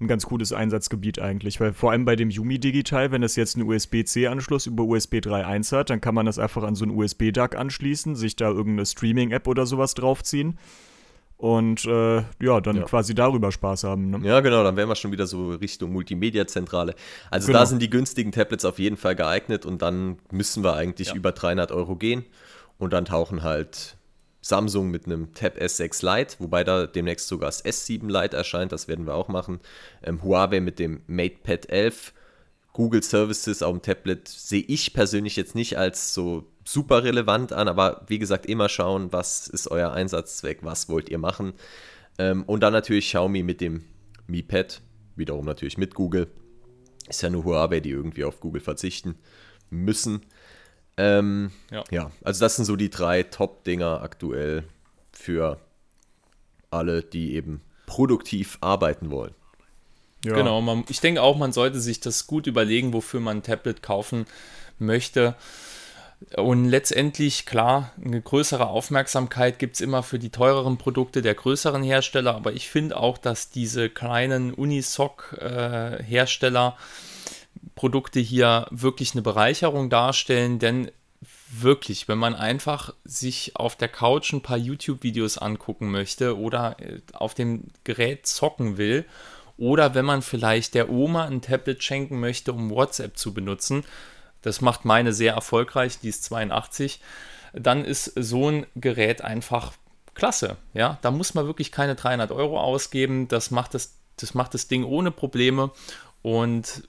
[0.00, 3.56] ein ganz cooles Einsatzgebiet eigentlich, weil vor allem bei dem Yumi Digital, wenn es jetzt
[3.56, 7.56] einen USB-C-Anschluss über USB 3.1 hat, dann kann man das einfach an so einen USB-DAC
[7.56, 10.58] anschließen, sich da irgendeine Streaming-App oder sowas draufziehen
[11.38, 12.82] und äh, ja, dann ja.
[12.82, 14.10] quasi darüber Spaß haben.
[14.10, 14.20] Ne?
[14.26, 16.94] Ja, genau, dann wären wir schon wieder so Richtung Multimedia-Zentrale.
[17.30, 17.60] Also genau.
[17.60, 21.14] da sind die günstigen Tablets auf jeden Fall geeignet und dann müssen wir eigentlich ja.
[21.14, 22.24] über 300 Euro gehen
[22.78, 23.97] und dann tauchen halt
[24.48, 28.88] Samsung mit einem Tab S6 Lite, wobei da demnächst sogar das S7 Lite erscheint, das
[28.88, 29.60] werden wir auch machen.
[30.02, 32.14] Ähm, Huawei mit dem MatePad 11.
[32.72, 37.68] Google Services auf dem Tablet sehe ich persönlich jetzt nicht als so super relevant an,
[37.68, 41.52] aber wie gesagt, immer schauen, was ist euer Einsatzzweck, was wollt ihr machen.
[42.18, 43.84] Ähm, und dann natürlich Xiaomi mit dem
[44.26, 44.80] Mi Pad,
[45.14, 46.28] wiederum natürlich mit Google.
[47.06, 49.16] Ist ja nur Huawei, die irgendwie auf Google verzichten
[49.68, 50.22] müssen.
[50.98, 51.84] Ähm, ja.
[51.90, 54.64] ja, also das sind so die drei Top-Dinger aktuell
[55.12, 55.58] für
[56.70, 59.34] alle, die eben produktiv arbeiten wollen.
[60.24, 60.34] Ja.
[60.34, 63.82] Genau, man, ich denke auch, man sollte sich das gut überlegen, wofür man ein Tablet
[63.82, 64.26] kaufen
[64.78, 65.34] möchte.
[66.36, 71.84] Und letztendlich, klar, eine größere Aufmerksamkeit gibt es immer für die teureren Produkte der größeren
[71.84, 76.80] Hersteller, aber ich finde auch, dass diese kleinen Unisoc-Hersteller äh,
[77.74, 80.90] Produkte hier wirklich eine Bereicherung darstellen, denn
[81.50, 87.00] wirklich, wenn man einfach sich auf der Couch ein paar YouTube-Videos angucken möchte oder äh,
[87.12, 89.04] auf dem Gerät zocken will
[89.56, 93.84] oder wenn man vielleicht der Oma ein Tablet schenken möchte, um WhatsApp zu benutzen,
[94.42, 97.00] das macht meine sehr erfolgreich, die ist 82,
[97.52, 99.72] dann ist so ein Gerät einfach
[100.14, 100.56] klasse.
[100.74, 103.28] Ja, da muss man wirklich keine 300 Euro ausgeben.
[103.28, 105.70] Das macht das, das macht das Ding ohne Probleme.
[106.22, 106.82] Und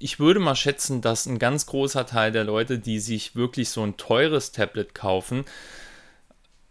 [0.00, 3.82] ich würde mal schätzen, dass ein ganz großer Teil der Leute, die sich wirklich so
[3.82, 5.44] ein teures Tablet kaufen,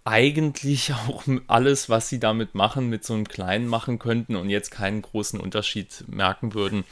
[0.03, 4.71] eigentlich auch alles, was sie damit machen, mit so einem kleinen machen könnten und jetzt
[4.71, 6.83] keinen großen Unterschied merken würden.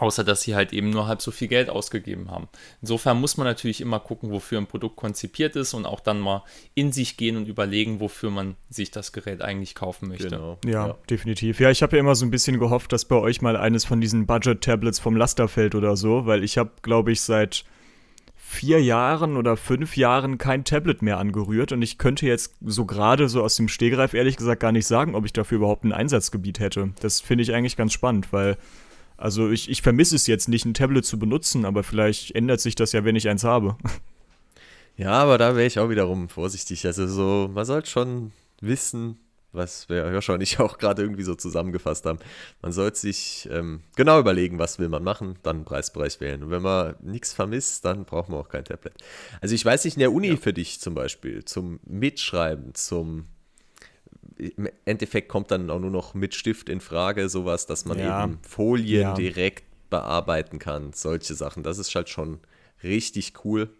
[0.00, 2.48] Außer dass sie halt eben nur halb so viel Geld ausgegeben haben.
[2.80, 6.42] Insofern muss man natürlich immer gucken, wofür ein Produkt konzipiert ist und auch dann mal
[6.74, 10.30] in sich gehen und überlegen, wofür man sich das Gerät eigentlich kaufen möchte.
[10.30, 10.58] Genau.
[10.64, 11.60] Ja, ja, definitiv.
[11.60, 14.00] Ja, ich habe ja immer so ein bisschen gehofft, dass bei euch mal eines von
[14.00, 17.66] diesen Budget-Tablets vom Laster fällt oder so, weil ich habe, glaube ich, seit
[18.34, 23.28] vier Jahren oder fünf Jahren kein Tablet mehr angerührt und ich könnte jetzt so gerade
[23.28, 26.58] so aus dem Stehgreif ehrlich gesagt gar nicht sagen, ob ich dafür überhaupt ein Einsatzgebiet
[26.58, 26.88] hätte.
[27.00, 28.56] Das finde ich eigentlich ganz spannend, weil
[29.20, 32.74] also ich, ich vermisse es jetzt nicht, ein Tablet zu benutzen, aber vielleicht ändert sich
[32.74, 33.76] das ja, wenn ich eins habe.
[34.96, 36.84] Ja, aber da wäre ich auch wiederum vorsichtig.
[36.86, 39.18] Also so, man sollte schon wissen,
[39.52, 42.18] was wir Hirscher und ich auch gerade irgendwie so zusammengefasst haben.
[42.62, 46.42] Man sollte sich ähm, genau überlegen, was will man machen, dann einen Preisbereich wählen.
[46.42, 48.94] Und wenn man nichts vermisst, dann braucht man auch kein Tablet.
[49.40, 50.36] Also ich weiß nicht, in der Uni ja.
[50.36, 53.26] für dich zum Beispiel, zum Mitschreiben, zum
[54.40, 58.24] im Endeffekt kommt dann auch nur noch mit Stift in Frage, sowas, dass man ja.
[58.24, 59.14] eben Folien ja.
[59.14, 61.62] direkt bearbeiten kann, solche Sachen.
[61.62, 62.38] Das ist halt schon
[62.82, 63.70] richtig cool.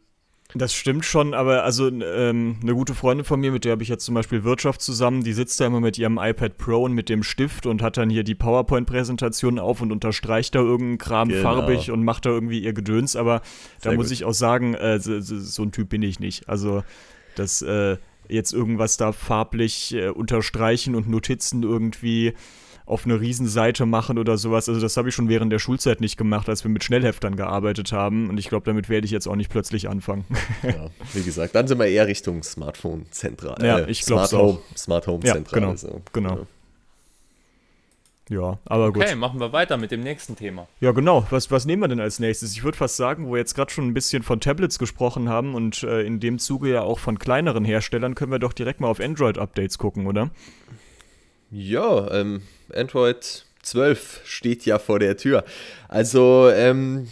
[0.55, 3.89] Das stimmt schon, aber also ähm, eine gute Freundin von mir, mit der habe ich
[3.89, 7.09] jetzt zum Beispiel Wirtschaft zusammen, die sitzt da immer mit ihrem iPad Pro und mit
[7.09, 11.43] dem Stift und hat dann hier die PowerPoint-Präsentation auf und unterstreicht da irgendeinen Kram genau.
[11.43, 13.43] farbig und macht da irgendwie ihr Gedöns, aber
[13.79, 14.13] Sehr da muss gut.
[14.13, 16.49] ich auch sagen, äh, so, so, ein Typ bin ich nicht.
[16.49, 16.83] Also
[17.37, 17.99] das äh,
[18.31, 22.35] jetzt irgendwas da farblich äh, unterstreichen und Notizen irgendwie
[22.87, 24.69] auf eine Riesenseite machen oder sowas.
[24.69, 27.93] Also das habe ich schon während der Schulzeit nicht gemacht, als wir mit Schnellheftern gearbeitet
[27.93, 28.29] haben.
[28.29, 30.25] Und ich glaube, damit werde ich jetzt auch nicht plötzlich anfangen.
[30.63, 33.65] Ja, wie gesagt, dann sind wir eher Richtung Smartphone-Zentral.
[33.65, 36.03] Ja, ich glaube Smart Home, Smart Home ja, Genau, so.
[36.13, 36.37] genau.
[36.37, 36.47] Ja.
[38.31, 39.03] Ja, aber okay, gut.
[39.09, 40.69] Okay, machen wir weiter mit dem nächsten Thema.
[40.79, 41.27] Ja, genau.
[41.31, 42.53] Was, was nehmen wir denn als nächstes?
[42.53, 45.57] Ich würde fast sagen, wo wir jetzt gerade schon ein bisschen von Tablets gesprochen haben
[45.57, 48.87] und äh, in dem Zuge ja auch von kleineren Herstellern, können wir doch direkt mal
[48.87, 50.31] auf Android-Updates gucken, oder?
[51.51, 55.45] Ja, ähm, Android 12 steht ja vor der Tür.
[55.89, 57.09] Also, ähm,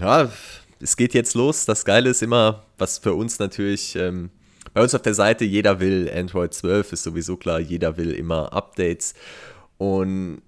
[0.00, 0.30] ja,
[0.78, 1.66] es geht jetzt los.
[1.66, 4.30] Das Geile ist immer, was für uns natürlich, ähm,
[4.74, 8.52] bei uns auf der Seite, jeder will Android 12, ist sowieso klar, jeder will immer
[8.52, 9.14] Updates.
[9.78, 10.42] Und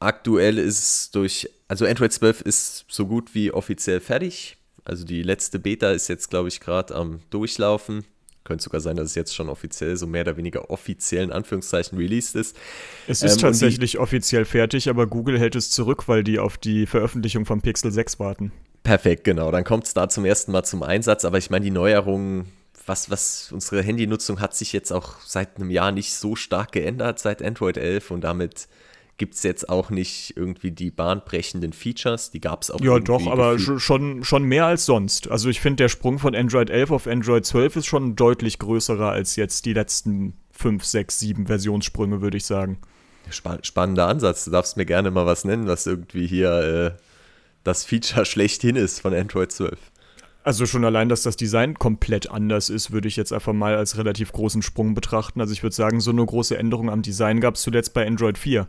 [0.00, 4.56] aktuell ist es durch, also Android 12 ist so gut wie offiziell fertig.
[4.84, 8.04] Also die letzte Beta ist jetzt, glaube ich, gerade am Durchlaufen.
[8.44, 11.98] Könnte sogar sein, dass es jetzt schon offiziell, so mehr oder weniger offiziell in Anführungszeichen
[11.98, 12.56] released ist.
[13.06, 16.56] Es ist ähm, tatsächlich die, offiziell fertig, aber Google hält es zurück, weil die auf
[16.56, 18.52] die Veröffentlichung von Pixel 6 warten.
[18.82, 19.50] Perfekt, genau.
[19.50, 21.26] Dann kommt es da zum ersten Mal zum Einsatz.
[21.26, 22.46] Aber ich meine, die Neuerungen,
[22.88, 27.18] was, was unsere Handynutzung hat sich jetzt auch seit einem Jahr nicht so stark geändert,
[27.18, 28.68] seit Android 11 und damit
[29.18, 32.30] gibt es jetzt auch nicht irgendwie die bahnbrechenden Features.
[32.30, 32.80] Die gab es auch.
[32.80, 35.28] Ja, doch, aber schon, schon mehr als sonst.
[35.28, 39.10] Also ich finde, der Sprung von Android 11 auf Android 12 ist schon deutlich größerer
[39.10, 42.78] als jetzt die letzten 5, 6, 7 Versionssprünge, würde ich sagen.
[43.30, 44.44] Spann spannender Ansatz.
[44.44, 47.02] Du darfst mir gerne mal was nennen, was irgendwie hier äh,
[47.64, 49.78] das Feature schlechthin ist von Android 12.
[50.48, 53.98] Also schon allein, dass das Design komplett anders ist, würde ich jetzt einfach mal als
[53.98, 55.42] relativ großen Sprung betrachten.
[55.42, 58.38] Also ich würde sagen, so eine große Änderung am Design gab es zuletzt bei Android
[58.38, 58.66] 4.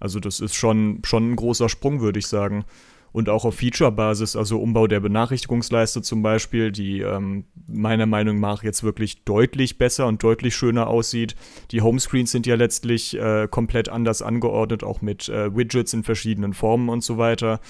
[0.00, 2.64] Also das ist schon, schon ein großer Sprung, würde ich sagen.
[3.12, 8.64] Und auch auf Feature-Basis, also Umbau der Benachrichtigungsleiste zum Beispiel, die ähm, meiner Meinung nach
[8.64, 11.36] jetzt wirklich deutlich besser und deutlich schöner aussieht.
[11.70, 16.52] Die Homescreens sind ja letztlich äh, komplett anders angeordnet, auch mit äh, Widgets in verschiedenen
[16.52, 17.60] Formen und so weiter.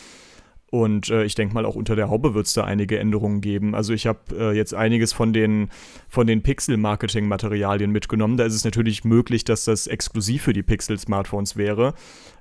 [0.72, 3.74] Und äh, ich denke mal, auch unter der Haube wird es da einige Änderungen geben.
[3.74, 5.68] Also ich habe äh, jetzt einiges von den,
[6.08, 8.38] von den Pixel-Marketing-Materialien mitgenommen.
[8.38, 11.92] Da ist es natürlich möglich, dass das exklusiv für die Pixel-Smartphones wäre.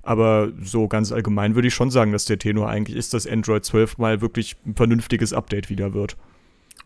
[0.01, 3.65] Aber so ganz allgemein würde ich schon sagen, dass der Tenor eigentlich ist, dass Android
[3.65, 6.15] 12 mal wirklich ein vernünftiges Update wieder wird.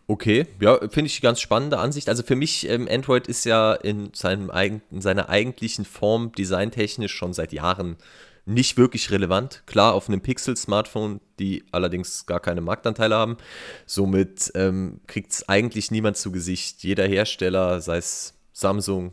[0.08, 2.08] Okay, ja, finde ich ganz spannende Ansicht.
[2.08, 4.50] Also für mich, ähm, Android ist ja in, seinem,
[4.90, 7.98] in seiner eigentlichen Form designtechnisch schon seit Jahren
[8.46, 9.64] nicht wirklich relevant.
[9.66, 13.36] Klar, auf einem Pixel-Smartphone, die allerdings gar keine Marktanteile haben.
[13.84, 16.82] Somit ähm, kriegt es eigentlich niemand zu Gesicht.
[16.84, 19.12] Jeder Hersteller, sei es Samsung,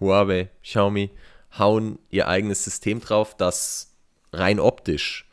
[0.00, 1.10] Huawei, Xiaomi,
[1.56, 3.94] hauen ihr eigenes System drauf, das
[4.32, 5.26] rein optisch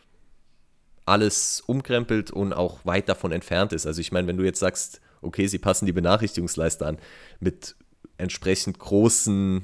[1.05, 3.85] alles umkrempelt und auch weit davon entfernt ist.
[3.85, 6.99] Also ich meine, wenn du jetzt sagst, okay, sie passen die Benachrichtigungsleiste an
[7.39, 7.75] mit
[8.17, 9.63] entsprechend großen,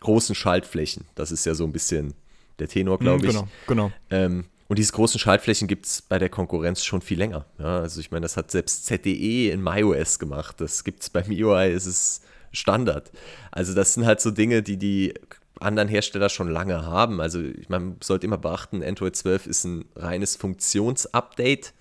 [0.00, 2.14] großen Schaltflächen, das ist ja so ein bisschen
[2.58, 3.36] der Tenor, glaube mhm, ich.
[3.36, 3.92] Genau, genau.
[4.10, 7.46] Ähm, und diese großen Schaltflächen gibt es bei der Konkurrenz schon viel länger.
[7.58, 10.60] Ja, also ich meine, das hat selbst ZDE in MyOS gemacht.
[10.60, 13.12] Das gibt es bei MIUI, ist es Standard.
[13.50, 15.14] Also das sind halt so Dinge, die die
[15.60, 17.20] anderen Hersteller schon lange haben.
[17.20, 21.72] Also man sollte immer beachten, Android 12 ist ein reines Funktionsupdate.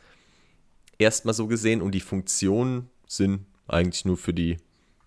[0.98, 4.58] Erstmal so gesehen und die Funktionen sind eigentlich nur für die,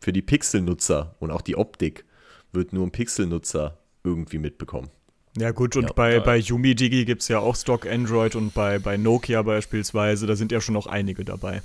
[0.00, 2.04] für die Pixel-Nutzer und auch die Optik
[2.52, 4.90] wird nur ein Pixel-Nutzer irgendwie mitbekommen.
[5.38, 8.54] Ja gut, und ja, bei, bei Yumi Digi gibt es ja auch Stock Android und
[8.54, 11.62] bei, bei Nokia beispielsweise, da sind ja schon noch einige dabei.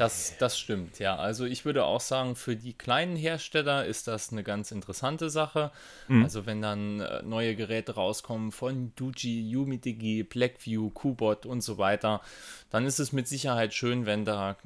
[0.00, 1.16] Das, das stimmt, ja.
[1.16, 5.72] Also ich würde auch sagen, für die kleinen Hersteller ist das eine ganz interessante Sache.
[6.08, 6.24] Mhm.
[6.24, 12.22] Also wenn dann äh, neue Geräte rauskommen von Duji, Yumidigi, Blackview, Kubot und so weiter,
[12.70, 14.56] dann ist es mit Sicherheit schön, wenn da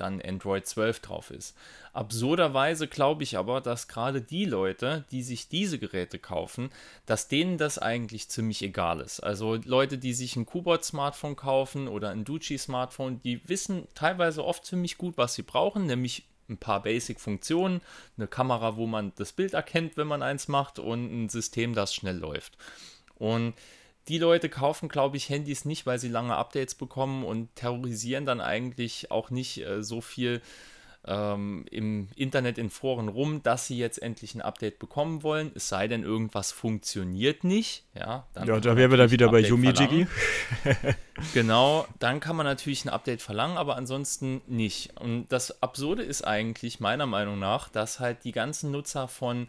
[0.00, 1.56] dann Android 12 drauf ist.
[1.92, 6.70] Absurderweise glaube ich aber, dass gerade die Leute, die sich diese Geräte kaufen,
[7.06, 9.20] dass denen das eigentlich ziemlich egal ist.
[9.20, 14.98] Also Leute, die sich ein Kubot-Smartphone kaufen oder ein Ducci-Smartphone, die wissen teilweise oft ziemlich
[14.98, 17.80] gut, was sie brauchen, nämlich ein paar Basic-Funktionen,
[18.16, 21.94] eine Kamera, wo man das Bild erkennt, wenn man eins macht und ein System, das
[21.94, 22.56] schnell läuft.
[23.16, 23.54] Und
[24.08, 28.40] die Leute kaufen, glaube ich, Handys nicht, weil sie lange Updates bekommen und terrorisieren dann
[28.40, 30.40] eigentlich auch nicht äh, so viel
[31.06, 35.52] ähm, im Internet in Foren rum, dass sie jetzt endlich ein Update bekommen wollen.
[35.54, 37.84] Es sei denn, irgendwas funktioniert nicht.
[37.94, 40.06] Ja, ja da wären wir dann wieder bei Yumijigi.
[41.34, 44.98] genau, dann kann man natürlich ein Update verlangen, aber ansonsten nicht.
[45.00, 49.48] Und das Absurde ist eigentlich meiner Meinung nach, dass halt die ganzen Nutzer von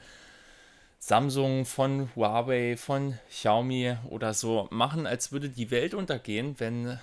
[1.00, 7.00] Samsung, von Huawei, von Xiaomi oder so machen, als würde die Welt untergehen, wenn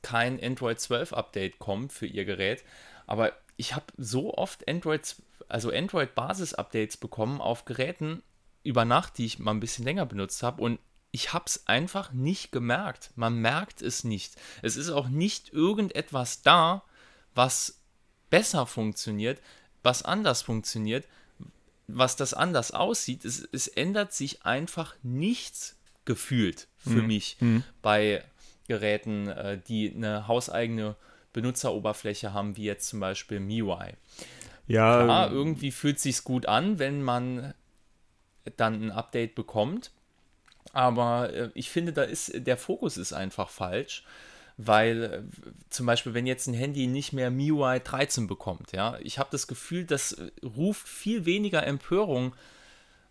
[0.00, 2.64] kein Android 12 Update kommt für ihr Gerät.
[3.06, 5.16] Aber ich habe so oft Android,
[5.48, 8.22] also Android Basis Updates bekommen auf Geräten
[8.62, 10.78] über Nacht, die ich mal ein bisschen länger benutzt habe und
[11.10, 13.10] ich habe es einfach nicht gemerkt.
[13.16, 14.34] Man merkt es nicht.
[14.62, 16.84] Es ist auch nicht irgendetwas da,
[17.34, 17.80] was
[18.30, 19.40] besser funktioniert,
[19.82, 21.06] was anders funktioniert,
[21.94, 27.06] was das anders aussieht, es, es ändert sich einfach nichts gefühlt für mhm.
[27.06, 27.64] mich mhm.
[27.80, 28.24] bei
[28.66, 30.96] Geräten, äh, die eine hauseigene
[31.32, 33.94] Benutzeroberfläche haben, wie jetzt zum Beispiel MIUI.
[34.66, 35.04] Ja.
[35.04, 37.54] Klar, irgendwie fühlt es sich gut an, wenn man
[38.56, 39.90] dann ein Update bekommt.
[40.72, 44.04] Aber äh, ich finde, da ist der Fokus ist einfach falsch
[44.56, 45.22] weil äh,
[45.70, 49.46] zum Beispiel, wenn jetzt ein Handy nicht mehr MIUI 13 bekommt, ja, ich habe das
[49.46, 52.34] Gefühl, das äh, ruft viel weniger Empörung,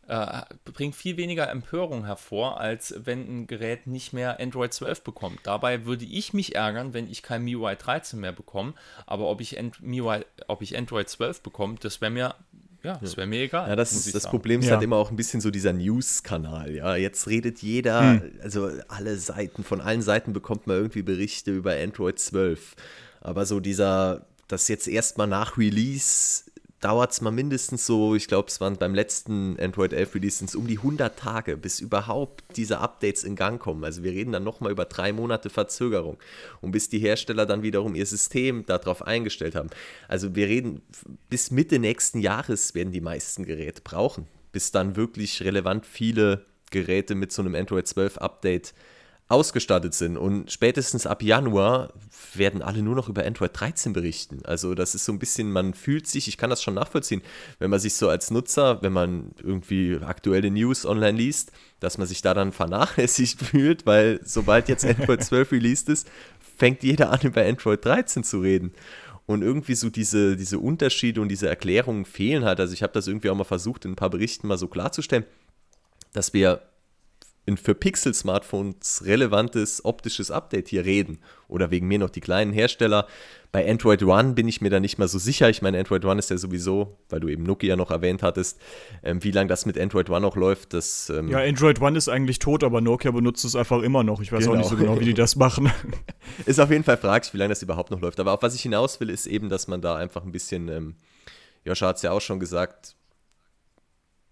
[0.07, 5.39] äh, bringt viel weniger Empörung hervor, als wenn ein Gerät nicht mehr Android 12 bekommt.
[5.43, 8.73] Dabei würde ich mich ärgern, wenn ich kein MIUI 13 mehr bekomme,
[9.05, 12.35] aber ob ich, MIUI, ob ich Android 12 bekomme, das wäre mir
[12.83, 13.69] ja, das wäre mir egal.
[13.69, 14.73] Ja, das, ist, das Problem ist ja.
[14.73, 16.73] halt immer auch ein bisschen so dieser News-Kanal.
[16.73, 18.31] Ja, jetzt redet jeder, hm.
[18.41, 22.75] also alle Seiten, von allen Seiten bekommt man irgendwie Berichte über Android 12.
[23.21, 26.43] Aber so dieser, das jetzt erstmal nach Release
[26.81, 30.67] dauert es mal mindestens so, ich glaube, es waren beim letzten Android 11 Release um
[30.67, 33.83] die 100 Tage, bis überhaupt diese Updates in Gang kommen.
[33.83, 36.17] Also wir reden dann nochmal über drei Monate Verzögerung
[36.59, 39.69] und bis die Hersteller dann wiederum ihr System darauf eingestellt haben.
[40.07, 40.81] Also wir reden,
[41.29, 47.13] bis Mitte nächsten Jahres werden die meisten Geräte brauchen, bis dann wirklich relevant viele Geräte
[47.13, 48.73] mit so einem Android 12 Update
[49.31, 50.17] ausgestattet sind.
[50.17, 51.93] Und spätestens ab Januar
[52.33, 54.39] werden alle nur noch über Android 13 berichten.
[54.43, 57.21] Also das ist so ein bisschen, man fühlt sich, ich kann das schon nachvollziehen,
[57.59, 62.07] wenn man sich so als Nutzer, wenn man irgendwie aktuelle News online liest, dass man
[62.07, 66.07] sich da dann vernachlässigt fühlt, weil sobald jetzt Android 12 released ist,
[66.57, 68.73] fängt jeder an über Android 13 zu reden.
[69.25, 72.59] Und irgendwie so diese, diese Unterschiede und diese Erklärungen fehlen halt.
[72.59, 75.25] Also ich habe das irgendwie auch mal versucht, in ein paar Berichten mal so klarzustellen,
[76.11, 76.61] dass wir
[77.47, 81.19] ein für Pixel-Smartphones relevantes optisches Update hier reden.
[81.47, 83.07] Oder wegen mir noch die kleinen Hersteller.
[83.51, 85.49] Bei Android One bin ich mir da nicht mal so sicher.
[85.49, 88.61] Ich meine, Android One ist ja sowieso, weil du eben Nokia noch erwähnt hattest,
[89.03, 90.73] ähm, wie lange das mit Android One auch läuft.
[90.73, 94.21] Das, ähm ja, Android One ist eigentlich tot, aber Nokia benutzt es einfach immer noch.
[94.21, 94.53] Ich weiß genau.
[94.53, 95.71] auch nicht so genau, wie die das machen.
[96.45, 98.19] ist auf jeden Fall fraglich, wie lange das überhaupt noch läuft.
[98.19, 100.95] Aber auf was ich hinaus will, ist eben, dass man da einfach ein bisschen, ähm,
[101.65, 102.95] Joscha hat es ja auch schon gesagt,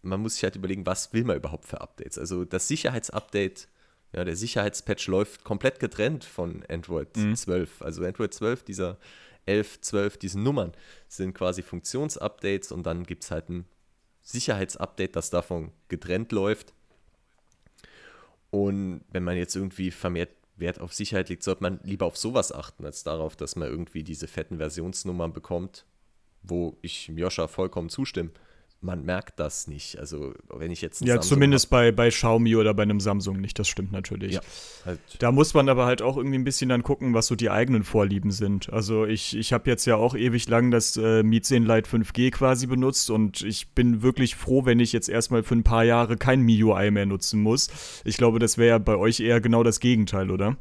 [0.01, 2.17] man muss sich halt überlegen, was will man überhaupt für Updates.
[2.17, 3.67] Also das Sicherheitsupdate,
[4.13, 7.35] ja, der Sicherheitspatch läuft komplett getrennt von Android mhm.
[7.35, 7.81] 12.
[7.81, 8.97] Also Android 12, dieser
[9.45, 10.71] 11, 12, diese Nummern
[11.07, 13.65] sind quasi Funktionsupdates und dann gibt es halt ein
[14.21, 16.73] Sicherheitsupdate, das davon getrennt läuft.
[18.51, 22.52] Und wenn man jetzt irgendwie vermehrt Wert auf Sicherheit legt, sollte man lieber auf sowas
[22.52, 25.85] achten, als darauf, dass man irgendwie diese fetten Versionsnummern bekommt,
[26.43, 28.31] wo ich Joscha vollkommen zustimme
[28.82, 30.00] man merkt das nicht.
[30.00, 33.60] Also wenn ich jetzt Ja, Samsung zumindest bei, bei Xiaomi oder bei einem Samsung nicht,
[33.60, 34.36] das stimmt natürlich.
[34.36, 34.42] Ja,
[34.86, 35.00] halt.
[35.19, 37.84] Da muss man aber halt auch irgendwie ein bisschen dann gucken, was so die eigenen
[37.84, 38.71] Vorlieben sind.
[38.71, 42.67] Also ich, ich habe jetzt ja auch ewig lang das äh, Mietsen Lite 5G quasi
[42.67, 46.42] benutzt und ich bin wirklich froh, wenn ich jetzt erstmal für ein paar Jahre kein
[46.42, 47.69] MIUI mehr nutzen muss.
[48.06, 50.56] Ich glaube, das wäre ja bei euch eher genau das Gegenteil, oder?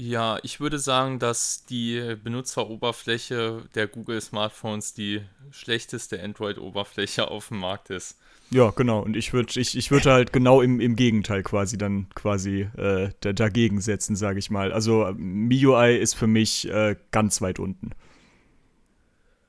[0.00, 7.58] Ja, ich würde sagen, dass die Benutzeroberfläche der Google Smartphones die schlechteste Android-Oberfläche auf dem
[7.58, 8.16] Markt ist.
[8.50, 9.00] Ja, genau.
[9.00, 13.10] Und ich würde ich, ich würd halt genau im, im Gegenteil quasi dann quasi äh,
[13.18, 14.72] da, dagegen setzen, sage ich mal.
[14.72, 17.90] Also MIUI ist für mich äh, ganz weit unten.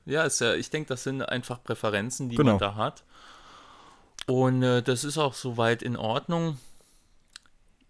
[0.04, 2.54] Ja, ist ja, ich denke, das sind einfach Präferenzen, die genau.
[2.54, 3.04] man da hat.
[4.26, 6.58] Und äh, das ist auch soweit in Ordnung.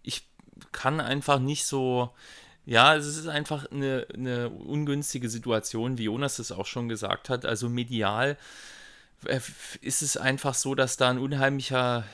[0.03, 0.27] Ich
[0.71, 2.11] kann einfach nicht so,
[2.65, 7.45] ja, es ist einfach eine, eine ungünstige Situation, wie Jonas es auch schon gesagt hat.
[7.45, 8.37] Also medial
[9.25, 9.39] äh,
[9.81, 12.05] ist es einfach so, dass da ein unheimlicher,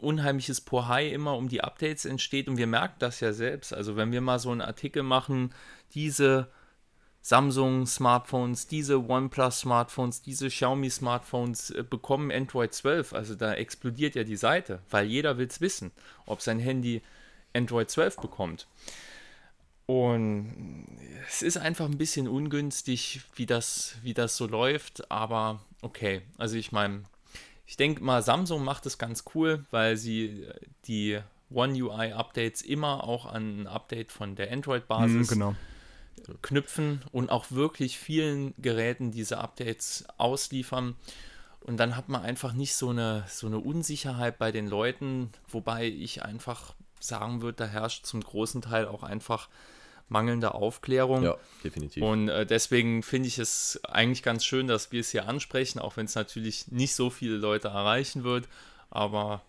[0.00, 3.74] unheimliches Pohai immer um die Updates entsteht und wir merken das ja selbst.
[3.74, 5.54] Also wenn wir mal so einen Artikel machen,
[5.94, 6.48] diese
[7.20, 13.12] Samsung-Smartphones, diese OnePlus-Smartphones, diese Xiaomi-Smartphones äh, bekommen Android 12.
[13.12, 15.90] Also da explodiert ja die Seite, weil jeder will es wissen,
[16.24, 17.02] ob sein Handy
[17.54, 18.66] Android 12 bekommt.
[19.88, 20.86] Und
[21.26, 26.20] es ist einfach ein bisschen ungünstig, wie das, wie das so läuft, aber okay.
[26.36, 27.04] Also ich meine,
[27.66, 30.46] ich denke mal, Samsung macht es ganz cool, weil sie
[30.84, 31.18] die
[31.48, 35.54] One UI Updates immer auch an ein Update von der Android-Basis mm, genau.
[36.42, 40.96] knüpfen und auch wirklich vielen Geräten diese Updates ausliefern.
[41.60, 45.86] Und dann hat man einfach nicht so eine, so eine Unsicherheit bei den Leuten, wobei
[45.86, 49.48] ich einfach sagen würde, da herrscht zum großen Teil auch einfach
[50.08, 51.22] mangelnde Aufklärung.
[51.22, 52.02] Ja, definitiv.
[52.02, 55.96] Und äh, deswegen finde ich es eigentlich ganz schön, dass wir es hier ansprechen, auch
[55.96, 58.48] wenn es natürlich nicht so viele Leute erreichen wird.
[58.90, 59.42] Aber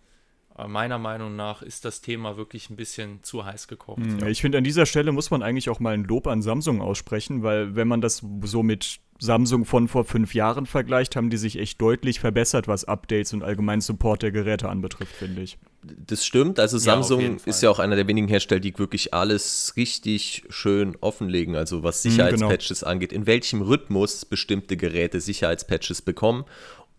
[0.58, 4.00] äh, meiner Meinung nach ist das Thema wirklich ein bisschen zu heiß gekocht.
[4.00, 6.82] Mhm, ich finde, an dieser Stelle muss man eigentlich auch mal ein Lob an Samsung
[6.82, 11.38] aussprechen, weil wenn man das so mit Samsung von vor fünf Jahren vergleicht, haben die
[11.38, 15.58] sich echt deutlich verbessert, was Updates und allgemein Support der Geräte anbetrifft, finde ich.
[15.84, 16.60] Das stimmt.
[16.60, 20.98] Also Samsung ja, ist ja auch einer der wenigen Hersteller, die wirklich alles richtig schön
[21.02, 21.56] offenlegen.
[21.56, 22.92] Also was mhm, Sicherheitspatches genau.
[22.92, 26.46] angeht, in welchem Rhythmus bestimmte Geräte Sicherheitspatches bekommen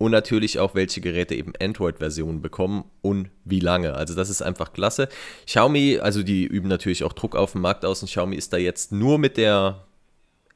[0.00, 3.94] und natürlich auch welche Geräte eben Android-Versionen bekommen und wie lange.
[3.94, 5.08] Also das ist einfach klasse.
[5.46, 8.56] Xiaomi, also die üben natürlich auch Druck auf dem Markt aus und Xiaomi ist da
[8.56, 9.84] jetzt nur mit der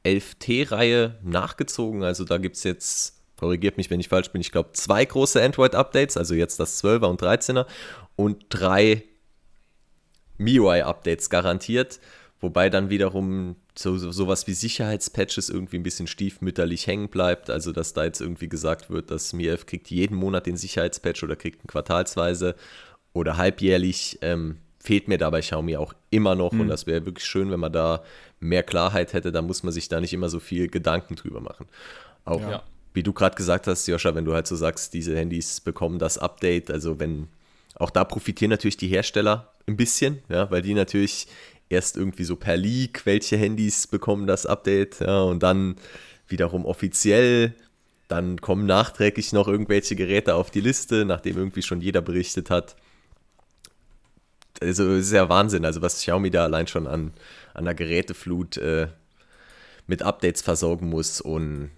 [0.05, 2.03] 11T-Reihe nachgezogen.
[2.03, 5.41] Also da gibt es jetzt, korrigiert mich, wenn ich falsch bin, ich glaube zwei große
[5.41, 7.65] Android-Updates, also jetzt das 12er und 13er
[8.15, 9.03] und drei
[10.37, 11.99] MIUI-Updates garantiert.
[12.41, 17.49] Wobei dann wiederum so, so, sowas wie Sicherheitspatches irgendwie ein bisschen stiefmütterlich hängen bleibt.
[17.49, 21.35] Also, dass da jetzt irgendwie gesagt wird, dass MIF kriegt jeden Monat den Sicherheitspatch oder
[21.35, 22.55] kriegt ihn quartalsweise
[23.13, 24.19] oder halbjährlich.
[24.21, 26.51] Ähm, fehlt mir dabei Xiaomi auch immer noch.
[26.51, 26.61] Mhm.
[26.61, 28.03] Und das wäre wirklich schön, wenn man da
[28.39, 29.31] mehr Klarheit hätte.
[29.31, 31.65] Da muss man sich da nicht immer so viel Gedanken drüber machen.
[32.23, 32.63] Auch ja.
[32.93, 36.17] wie du gerade gesagt hast, Joscha, wenn du halt so sagst, diese Handys bekommen das
[36.17, 36.69] Update.
[36.69, 37.27] Also wenn
[37.75, 41.27] auch da profitieren natürlich die Hersteller ein bisschen, ja, weil die natürlich
[41.67, 45.75] erst irgendwie so per Leak, welche Handys bekommen das Update, ja, und dann
[46.27, 47.53] wiederum offiziell.
[48.07, 52.75] Dann kommen nachträglich noch irgendwelche Geräte auf die Liste, nachdem irgendwie schon jeder berichtet hat
[54.61, 57.13] also ist ja Wahnsinn, also was Xiaomi da allein schon an,
[57.53, 58.87] an der Geräteflut äh,
[59.87, 61.71] mit Updates versorgen muss und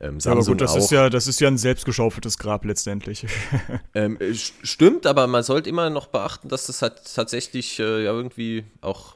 [0.00, 0.78] ähm, ja, aber gut, das auch.
[0.78, 3.24] ist ja, das ist ja ein selbstgeschaufeltes Grab letztendlich.
[3.94, 8.10] ähm, äh, stimmt, aber man sollte immer noch beachten, dass das halt tatsächlich äh, ja
[8.10, 9.14] irgendwie auch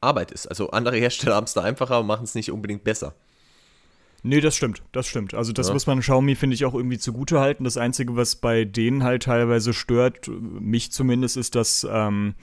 [0.00, 0.48] Arbeit ist.
[0.48, 3.14] Also andere Hersteller haben es da einfacher und machen es nicht unbedingt besser.
[4.24, 5.34] Nee, das stimmt, das stimmt.
[5.34, 5.72] Also das ja.
[5.72, 7.64] muss man Xiaomi, finde ich, auch irgendwie zugute halten.
[7.64, 12.34] Das Einzige, was bei denen halt teilweise stört, mich zumindest, ist, dass ähm,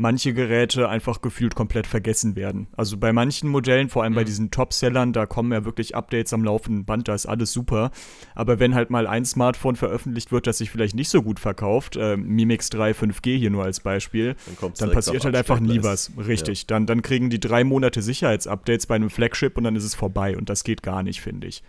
[0.00, 2.68] manche Geräte einfach gefühlt komplett vergessen werden.
[2.74, 4.16] Also bei manchen Modellen, vor allem mhm.
[4.16, 7.90] bei diesen Top-Sellern, da kommen ja wirklich Updates am laufenden Band, da ist alles super.
[8.34, 11.96] Aber wenn halt mal ein Smartphone veröffentlicht wird, das sich vielleicht nicht so gut verkauft,
[11.96, 16.10] äh, Mimix 3 5G hier nur als Beispiel, dann, dann passiert halt einfach nie was.
[16.16, 16.62] Richtig.
[16.62, 16.66] Ja.
[16.68, 20.36] Dann, dann kriegen die drei Monate Sicherheitsupdates bei einem Flagship und dann ist es vorbei.
[20.36, 21.62] Und das geht gar nicht, finde ich.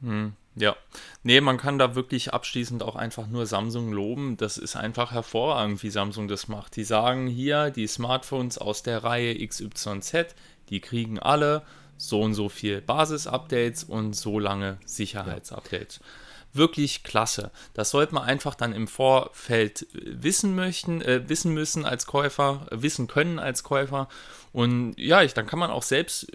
[0.00, 0.32] Mhm.
[0.54, 0.76] Ja,
[1.22, 4.36] nee, man kann da wirklich abschließend auch einfach nur Samsung loben.
[4.36, 6.76] Das ist einfach hervorragend, wie Samsung das macht.
[6.76, 10.34] Die sagen hier, die Smartphones aus der Reihe XYZ,
[10.68, 11.62] die kriegen alle
[11.96, 16.00] so und so viel Basis-Updates und so lange Sicherheitsupdates.
[16.00, 16.06] Ja.
[16.52, 17.50] Wirklich klasse.
[17.74, 22.82] Das sollte man einfach dann im Vorfeld wissen möchten, äh, wissen müssen als Käufer, äh,
[22.82, 24.08] wissen können als Käufer.
[24.52, 26.26] Und ja, ich, dann kann man auch selbst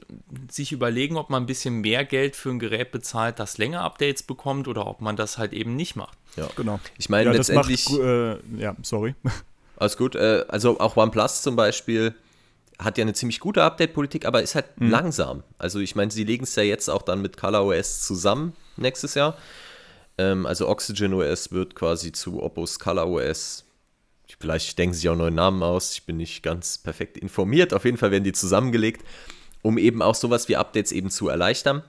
[0.50, 4.24] sich überlegen, ob man ein bisschen mehr Geld für ein Gerät bezahlt, das länger Updates
[4.24, 6.18] bekommt oder ob man das halt eben nicht macht.
[6.36, 6.80] Ja, genau.
[6.98, 7.88] Ich meine, ja, letztendlich.
[7.90, 9.14] Macht, äh, ja, sorry.
[9.78, 10.16] Alles gut.
[10.16, 12.16] Äh, also auch OnePlus zum Beispiel
[12.80, 14.90] hat ja eine ziemlich gute Update-Politik, aber ist halt mhm.
[14.90, 15.44] langsam.
[15.58, 19.36] Also ich meine, sie legen es ja jetzt auch dann mit ColorOS zusammen nächstes Jahr.
[20.18, 23.66] Ähm, also Oxygen OS wird quasi zu Oppos ColorOS.
[24.40, 25.94] Vielleicht denken sie auch neuen Namen aus.
[25.94, 27.74] Ich bin nicht ganz perfekt informiert.
[27.74, 29.06] Auf jeden Fall werden die zusammengelegt,
[29.62, 31.84] um eben auch sowas wie Updates eben zu erleichtern.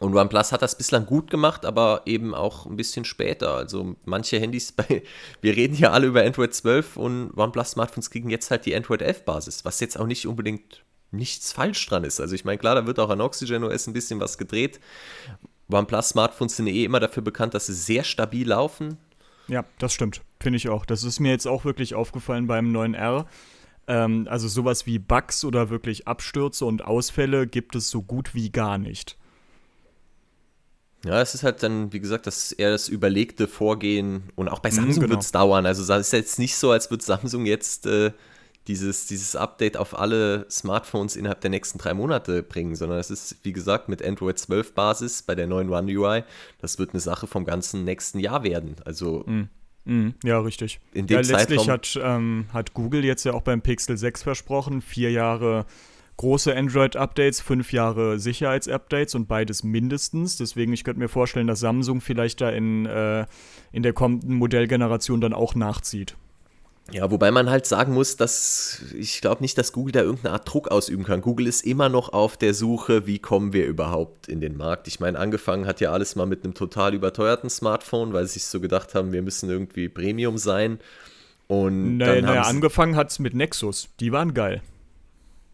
[0.00, 3.54] Und OnePlus hat das bislang gut gemacht, aber eben auch ein bisschen später.
[3.54, 5.02] Also manche Handys, bei,
[5.40, 9.64] wir reden hier alle über Android 12 und OnePlus-Smartphones kriegen jetzt halt die Android 11-Basis,
[9.64, 12.20] was jetzt auch nicht unbedingt nichts falsch dran ist.
[12.20, 14.80] Also ich meine, klar, da wird auch an Oxygen OS ein bisschen was gedreht.
[15.70, 18.98] OnePlus-Smartphones sind eh immer dafür bekannt, dass sie sehr stabil laufen.
[19.48, 20.22] Ja, das stimmt.
[20.40, 20.84] Finde ich auch.
[20.86, 23.26] Das ist mir jetzt auch wirklich aufgefallen beim neuen R.
[23.86, 28.50] Ähm, also sowas wie Bugs oder wirklich Abstürze und Ausfälle gibt es so gut wie
[28.50, 29.16] gar nicht.
[31.04, 34.70] Ja, es ist halt dann, wie gesagt, das eher das überlegte Vorgehen und auch bei
[34.70, 35.14] mhm, Samsung genau.
[35.14, 35.66] wird es dauern.
[35.66, 38.12] Also es ist jetzt nicht so, als würde Samsung jetzt äh,
[38.68, 43.36] dieses, dieses Update auf alle Smartphones innerhalb der nächsten drei Monate bringen, sondern es ist,
[43.42, 46.24] wie gesagt, mit Android 12 Basis bei der neuen One UI,
[46.60, 48.76] das wird eine Sache vom ganzen nächsten Jahr werden.
[48.84, 49.48] Also mhm.
[49.86, 50.80] Mhm, ja, richtig.
[50.94, 54.80] In dem ja, letztlich hat, ähm, hat Google jetzt ja auch beim Pixel 6 versprochen,
[54.80, 55.66] vier Jahre
[56.16, 60.36] große Android-Updates, fünf Jahre Sicherheits-Updates und beides mindestens.
[60.36, 63.26] Deswegen, ich könnte mir vorstellen, dass Samsung vielleicht da in, äh,
[63.72, 66.16] in der kommenden Modellgeneration dann auch nachzieht.
[66.92, 70.52] Ja, wobei man halt sagen muss, dass ich glaube nicht, dass Google da irgendeine Art
[70.52, 71.22] Druck ausüben kann.
[71.22, 74.86] Google ist immer noch auf der Suche, wie kommen wir überhaupt in den Markt.
[74.86, 78.44] Ich meine, angefangen hat ja alles mal mit einem total überteuerten Smartphone, weil sie sich
[78.44, 80.78] so gedacht haben, wir müssen irgendwie Premium sein.
[81.46, 83.88] Und naja, naja angefangen hat es mit Nexus.
[84.00, 84.62] Die waren geil.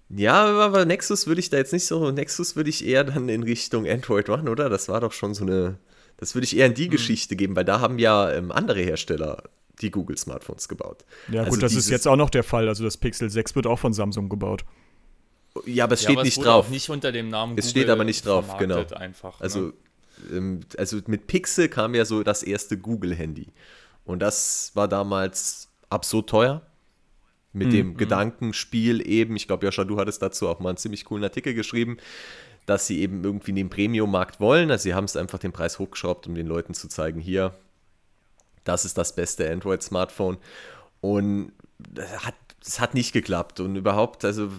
[0.09, 2.11] Ja, aber Nexus würde ich da jetzt nicht so.
[2.11, 4.68] Nexus würde ich eher dann in Richtung Android machen, oder?
[4.68, 5.78] Das war doch schon so eine.
[6.16, 6.91] Das würde ich eher in die mhm.
[6.91, 9.45] Geschichte geben, weil da haben ja ähm, andere Hersteller
[9.81, 11.05] die Google-Smartphones gebaut.
[11.31, 12.68] Ja, also gut, das ist jetzt auch noch der Fall.
[12.68, 14.64] Also das Pixel 6 wird auch von Samsung gebaut.
[15.66, 16.70] Ja, aber es steht ja, aber nicht es drauf.
[16.70, 18.85] nicht unter dem Namen Es Google steht aber nicht drauf, genau.
[18.95, 19.45] Einfach, ne?
[19.45, 19.72] also,
[20.33, 23.49] ähm, also mit Pixel kam ja so das erste Google-Handy.
[24.05, 26.62] Und das war damals absurd teuer
[27.53, 27.72] mit mhm.
[27.72, 27.97] dem mhm.
[27.97, 31.97] Gedankenspiel eben, ich glaube, Joscha, du hattest dazu auch mal einen ziemlich coolen Artikel geschrieben,
[32.66, 34.70] dass sie eben irgendwie den Premium-Markt wollen.
[34.70, 37.55] Also sie haben es einfach den Preis hochgeschraubt, um den Leuten zu zeigen, hier,
[38.64, 40.38] das ist das beste Android-Smartphone.
[41.00, 42.34] Und das hat,
[42.78, 43.61] hat nicht geklappt.
[43.61, 44.50] Und überhaupt, also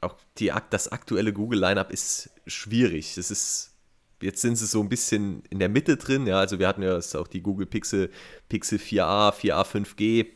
[0.00, 3.18] auch die, das aktuelle Google-Lineup ist schwierig.
[3.18, 3.74] Es ist
[4.22, 6.26] jetzt sind sie so ein bisschen in der Mitte drin.
[6.26, 8.10] Ja, also wir hatten ja auch die Google Pixel,
[8.48, 10.26] Pixel 4a, 4a 5G.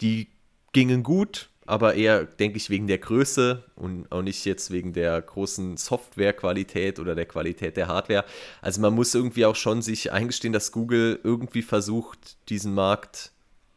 [0.00, 0.28] Die
[0.72, 5.20] gingen gut, aber eher, denke ich, wegen der Größe und auch nicht jetzt wegen der
[5.20, 8.24] großen Softwarequalität oder der Qualität der Hardware.
[8.62, 13.32] Also man muss irgendwie auch schon sich eingestehen, dass Google irgendwie versucht, diesen Markt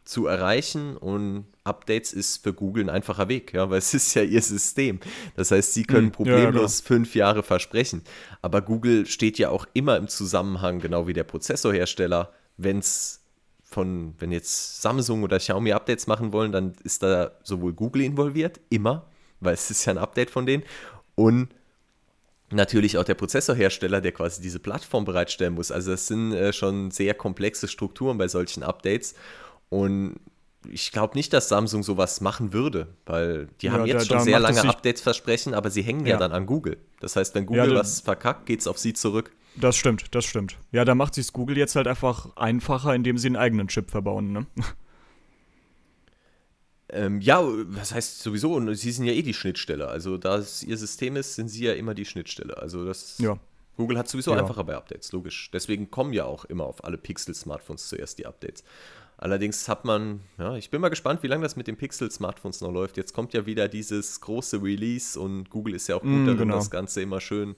[0.05, 4.23] zu erreichen und Updates ist für Google ein einfacher Weg, ja, weil es ist ja
[4.23, 5.01] ihr System.
[5.35, 6.67] Das heißt, sie können problemlos hm, ja, genau.
[6.87, 8.03] fünf Jahre versprechen.
[8.41, 13.20] Aber Google steht ja auch immer im Zusammenhang, genau wie der Prozessorhersteller, wenn es
[13.71, 18.59] von, wenn jetzt Samsung oder Xiaomi Updates machen wollen, dann ist da sowohl Google involviert,
[18.69, 19.07] immer,
[19.39, 20.63] weil es ist ja ein Update von denen,
[21.15, 21.49] und
[22.51, 25.71] natürlich auch der Prozessorhersteller, der quasi diese Plattform bereitstellen muss.
[25.71, 29.15] Also das sind äh, schon sehr komplexe Strukturen bei solchen Updates.
[29.69, 30.19] Und
[30.69, 34.25] ich glaube nicht, dass Samsung sowas machen würde, weil die ja, haben jetzt da, schon
[34.25, 36.13] sehr lange Updates versprechen, aber sie hängen ja.
[36.13, 36.17] ja.
[36.17, 36.77] dann an Google.
[36.99, 39.31] Das heißt, wenn Google ja, was verkackt, geht es auf sie zurück.
[39.55, 40.57] Das stimmt, das stimmt.
[40.71, 44.31] Ja, da macht sich Google jetzt halt einfach einfacher, indem sie einen eigenen Chip verbauen,
[44.31, 44.45] ne?
[46.93, 48.53] Ähm, ja, was heißt sowieso?
[48.53, 49.87] Und sie sind ja eh die Schnittstelle.
[49.87, 52.57] Also, da es ihr System ist, sind sie ja immer die Schnittstelle.
[52.57, 53.17] Also, das.
[53.17, 53.39] Ja.
[53.77, 54.39] Google hat sowieso ja.
[54.39, 55.49] einfacher bei Updates, logisch.
[55.53, 58.65] Deswegen kommen ja auch immer auf alle Pixel-Smartphones zuerst die Updates.
[59.17, 62.71] Allerdings hat man, ja, ich bin mal gespannt, wie lange das mit den Pixel-Smartphones noch
[62.71, 62.97] läuft.
[62.97, 66.39] Jetzt kommt ja wieder dieses große Release und Google ist ja auch gut mm, darin,
[66.39, 66.55] genau.
[66.55, 67.55] das Ganze immer schön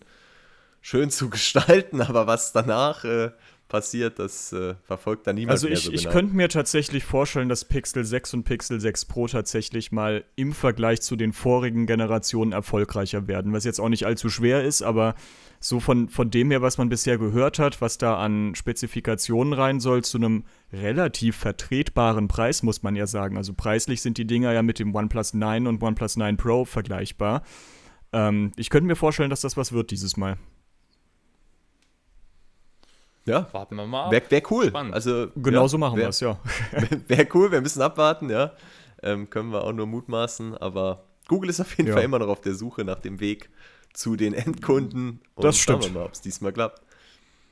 [0.84, 3.32] schön zu gestalten, aber was danach äh,
[3.70, 6.00] passiert, das äh, verfolgt dann niemand also mehr ich, so genau.
[6.00, 10.54] ich könnte mir tatsächlich vorstellen, dass Pixel 6 und Pixel 6 Pro tatsächlich mal im
[10.54, 15.16] Vergleich zu den vorigen Generationen erfolgreicher werden, was jetzt auch nicht allzu schwer ist, aber
[15.60, 19.80] so von, von dem her, was man bisher gehört hat, was da an Spezifikationen rein
[19.80, 23.38] soll, zu einem relativ vertretbaren Preis, muss man ja sagen.
[23.38, 27.44] Also preislich sind die Dinger ja mit dem OnePlus 9 und OnePlus 9 Pro vergleichbar.
[28.12, 30.38] Ähm, ich könnte mir vorstellen, dass das was wird dieses Mal.
[33.26, 33.48] Ja.
[33.54, 34.12] Warten wir mal ab.
[34.12, 34.68] Wäre wär cool.
[34.68, 34.94] Spannend.
[34.94, 36.38] Also, Genau ja, so machen wir es, ja.
[37.08, 38.52] Wäre cool, wir müssen abwarten, ja.
[39.02, 41.94] Ähm, können wir auch nur mutmaßen, aber Google ist auf jeden Ja.
[41.96, 43.50] Fall immer noch auf der Suche nach dem Weg
[43.94, 45.22] zu den Endkunden.
[45.36, 45.84] Und Das stimmt.
[45.84, 46.82] Schauen wir mal, ob es diesmal klappt.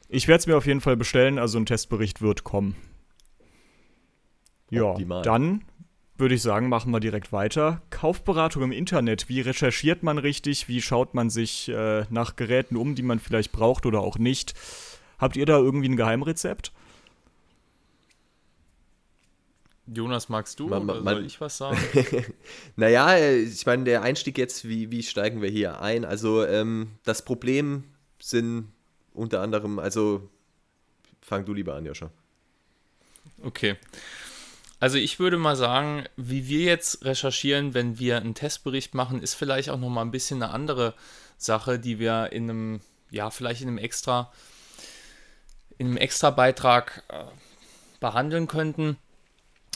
[0.10, 2.76] Ich werde es mir auf jeden Fall bestellen, also ein Testbericht wird kommen.
[4.70, 5.22] Ja, Optimal.
[5.22, 5.64] dann
[6.18, 7.82] würde ich sagen, machen wir direkt weiter.
[7.90, 9.28] Kaufberatung im Internet.
[9.28, 10.68] Wie recherchiert man richtig?
[10.68, 14.54] Wie schaut man sich äh, nach Geräten um, die man vielleicht braucht oder auch nicht?
[15.22, 16.72] Habt ihr da irgendwie ein Geheimrezept?
[19.88, 21.78] Jonas, magst du Man- man- soll ich was sagen?
[22.76, 26.06] Naja, äh, ich meine, der Einstieg jetzt, wie, wie steigen wir hier ein?
[26.06, 27.84] Also, ähm, das Problem
[28.20, 28.72] sind
[29.14, 30.30] unter anderem, also,
[31.22, 32.10] fang du lieber an, Joscha.
[33.44, 33.76] Okay.
[34.80, 39.36] Also ich würde mal sagen, wie wir jetzt recherchieren, wenn wir einen Testbericht machen, ist
[39.36, 40.96] vielleicht auch noch mal ein bisschen eine andere
[41.38, 44.32] Sache, die wir in einem, ja, vielleicht in einem extra,
[45.82, 47.24] in einem extra Beitrag äh,
[48.00, 48.98] behandeln könnten.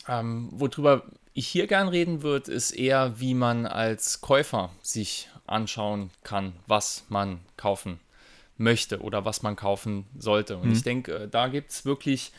[0.07, 1.01] Ähm, worüber
[1.33, 7.05] ich hier gern reden würde, ist eher, wie man als Käufer sich anschauen kann, was
[7.09, 7.99] man kaufen
[8.55, 10.57] möchte oder was man kaufen sollte.
[10.57, 12.31] Und ich denke, äh, da gibt es wirklich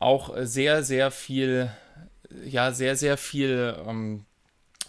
[0.00, 1.70] auch sehr, sehr viel,
[2.44, 4.24] ja, sehr, sehr viel ähm,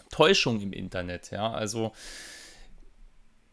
[0.09, 1.29] Täuschung im Internet.
[1.29, 1.93] Ja, also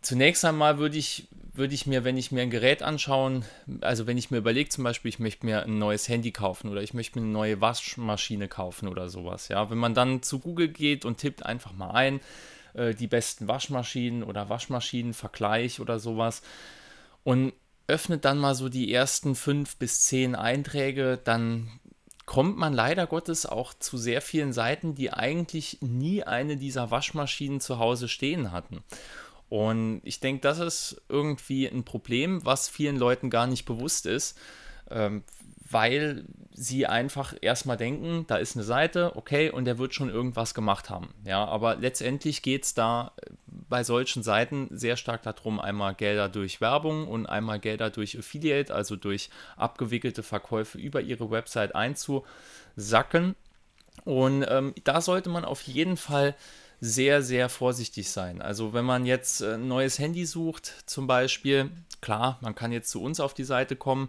[0.00, 3.44] zunächst einmal würde ich, würde ich mir, wenn ich mir ein Gerät anschauen,
[3.80, 6.82] also wenn ich mir überlege, zum Beispiel, ich möchte mir ein neues Handy kaufen oder
[6.82, 10.68] ich möchte mir eine neue Waschmaschine kaufen oder sowas, ja, wenn man dann zu Google
[10.68, 12.20] geht und tippt einfach mal ein,
[12.74, 16.42] äh, die besten Waschmaschinen oder Waschmaschinenvergleich oder sowas
[17.24, 17.52] und
[17.86, 21.68] öffnet dann mal so die ersten fünf bis zehn Einträge, dann
[22.24, 27.60] kommt man leider Gottes auch zu sehr vielen Seiten, die eigentlich nie eine dieser Waschmaschinen
[27.60, 28.84] zu Hause stehen hatten.
[29.50, 34.38] Und ich denke, das ist irgendwie ein Problem, was vielen Leuten gar nicht bewusst ist,
[34.90, 35.24] ähm,
[35.68, 40.54] weil sie einfach erstmal denken, da ist eine Seite, okay, und der wird schon irgendwas
[40.54, 41.12] gemacht haben.
[41.24, 46.28] Ja, aber letztendlich geht es da äh, bei solchen Seiten sehr stark darum, einmal Gelder
[46.28, 53.34] durch Werbung und einmal Gelder durch Affiliate, also durch abgewickelte Verkäufe über ihre Website einzusacken.
[54.04, 56.36] Und ähm, da sollte man auf jeden Fall
[56.80, 58.40] sehr, sehr vorsichtig sein.
[58.40, 61.70] Also wenn man jetzt äh, ein neues Handy sucht, zum Beispiel,
[62.00, 64.08] klar, man kann jetzt zu uns auf die Seite kommen,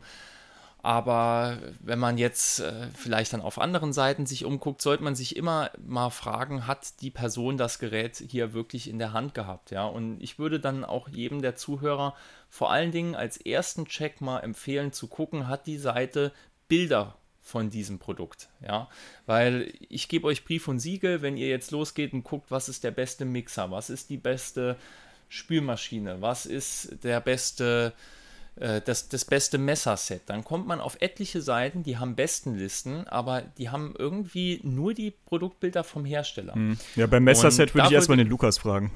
[0.83, 5.35] aber wenn man jetzt äh, vielleicht dann auf anderen Seiten sich umguckt, sollte man sich
[5.35, 9.69] immer mal fragen, hat die Person das Gerät hier wirklich in der Hand gehabt?
[9.69, 12.15] Ja, und ich würde dann auch jedem der Zuhörer
[12.49, 16.31] vor allen Dingen als ersten Check mal empfehlen zu gucken, hat die Seite
[16.67, 18.87] Bilder von diesem Produkt, ja,
[19.25, 22.83] weil ich gebe euch Brief und Siegel, wenn ihr jetzt losgeht und guckt, was ist
[22.83, 24.77] der beste Mixer, was ist die beste
[25.27, 27.93] Spülmaschine, was ist der beste
[28.57, 30.23] äh, das, das beste Messerset.
[30.25, 35.11] Dann kommt man auf etliche Seiten, die haben Bestenlisten, aber die haben irgendwie nur die
[35.11, 36.55] Produktbilder vom Hersteller.
[36.95, 38.91] Ja, beim Messerset würde ich erstmal den Lukas fragen.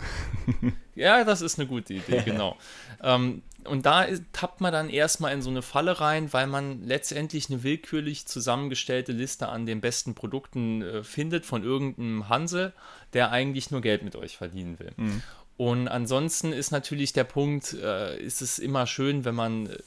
[0.94, 2.58] Ja, das ist eine gute Idee, genau.
[3.02, 7.50] ähm, und da tappt man dann erstmal in so eine Falle rein, weil man letztendlich
[7.50, 12.74] eine willkürlich zusammengestellte Liste an den besten Produkten äh, findet von irgendeinem Hansel,
[13.14, 14.94] der eigentlich nur Geld mit euch verdienen will.
[15.58, 19.78] Und ansonsten ist natürlich der Punkt, äh, ist es immer schön, wenn man äh,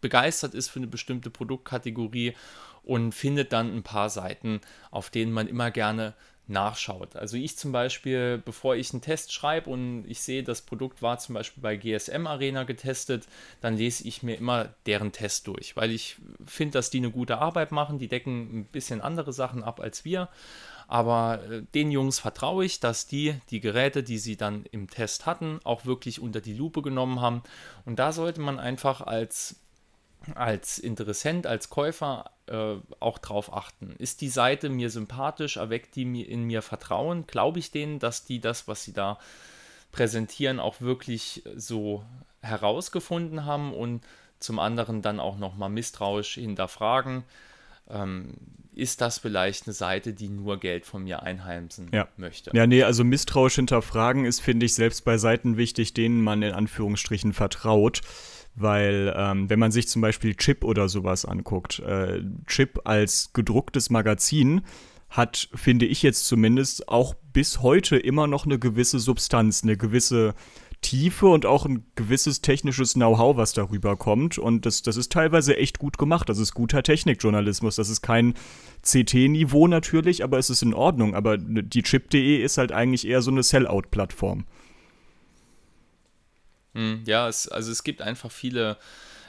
[0.00, 2.34] begeistert ist für eine bestimmte Produktkategorie
[2.82, 4.60] und findet dann ein paar Seiten,
[4.90, 6.14] auf denen man immer gerne
[6.48, 7.16] nachschaut.
[7.16, 11.18] Also ich zum Beispiel, bevor ich einen Test schreibe und ich sehe, das Produkt war
[11.18, 13.26] zum Beispiel bei GSM Arena getestet,
[13.60, 16.16] dann lese ich mir immer deren Test durch, weil ich
[16.46, 17.98] finde, dass die eine gute Arbeit machen.
[17.98, 20.28] Die decken ein bisschen andere Sachen ab als wir.
[20.88, 25.26] Aber äh, den Jungs vertraue ich, dass die die Geräte, die sie dann im Test
[25.26, 27.42] hatten, auch wirklich unter die Lupe genommen haben.
[27.86, 29.61] Und da sollte man einfach als
[30.34, 33.94] als Interessent, als Käufer äh, auch drauf achten.
[33.98, 35.56] Ist die Seite mir sympathisch?
[35.56, 37.26] Erweckt die mir in mir Vertrauen?
[37.26, 39.18] Glaube ich denen, dass die das, was sie da
[39.90, 42.04] präsentieren, auch wirklich so
[42.40, 44.02] herausgefunden haben und
[44.38, 47.24] zum anderen dann auch nochmal misstrauisch hinterfragen?
[47.90, 48.34] Ähm,
[48.74, 52.08] ist das vielleicht eine Seite, die nur Geld von mir einheimsen Ja.
[52.16, 52.50] möchte?
[52.54, 56.52] Ja, nee, also misstrauisch hinterfragen ist, finde ich, selbst bei Seiten wichtig, denen man in
[56.52, 58.00] Anführungsstrichen vertraut.
[58.54, 63.88] Weil, ähm, wenn man sich zum Beispiel Chip oder sowas anguckt, äh, Chip als gedrucktes
[63.88, 64.62] Magazin
[65.08, 70.34] hat, finde ich jetzt zumindest, auch bis heute immer noch eine gewisse Substanz, eine gewisse
[70.82, 74.36] Tiefe und auch ein gewisses technisches Know-how, was darüber kommt.
[74.36, 76.28] Und das, das ist teilweise echt gut gemacht.
[76.28, 77.76] Das ist guter Technikjournalismus.
[77.76, 78.34] Das ist kein
[78.82, 81.14] CT-Niveau natürlich, aber es ist in Ordnung.
[81.14, 84.44] Aber die Chip.de ist halt eigentlich eher so eine Sellout-Plattform.
[86.74, 88.78] Hm, Ja, es, also es gibt einfach viele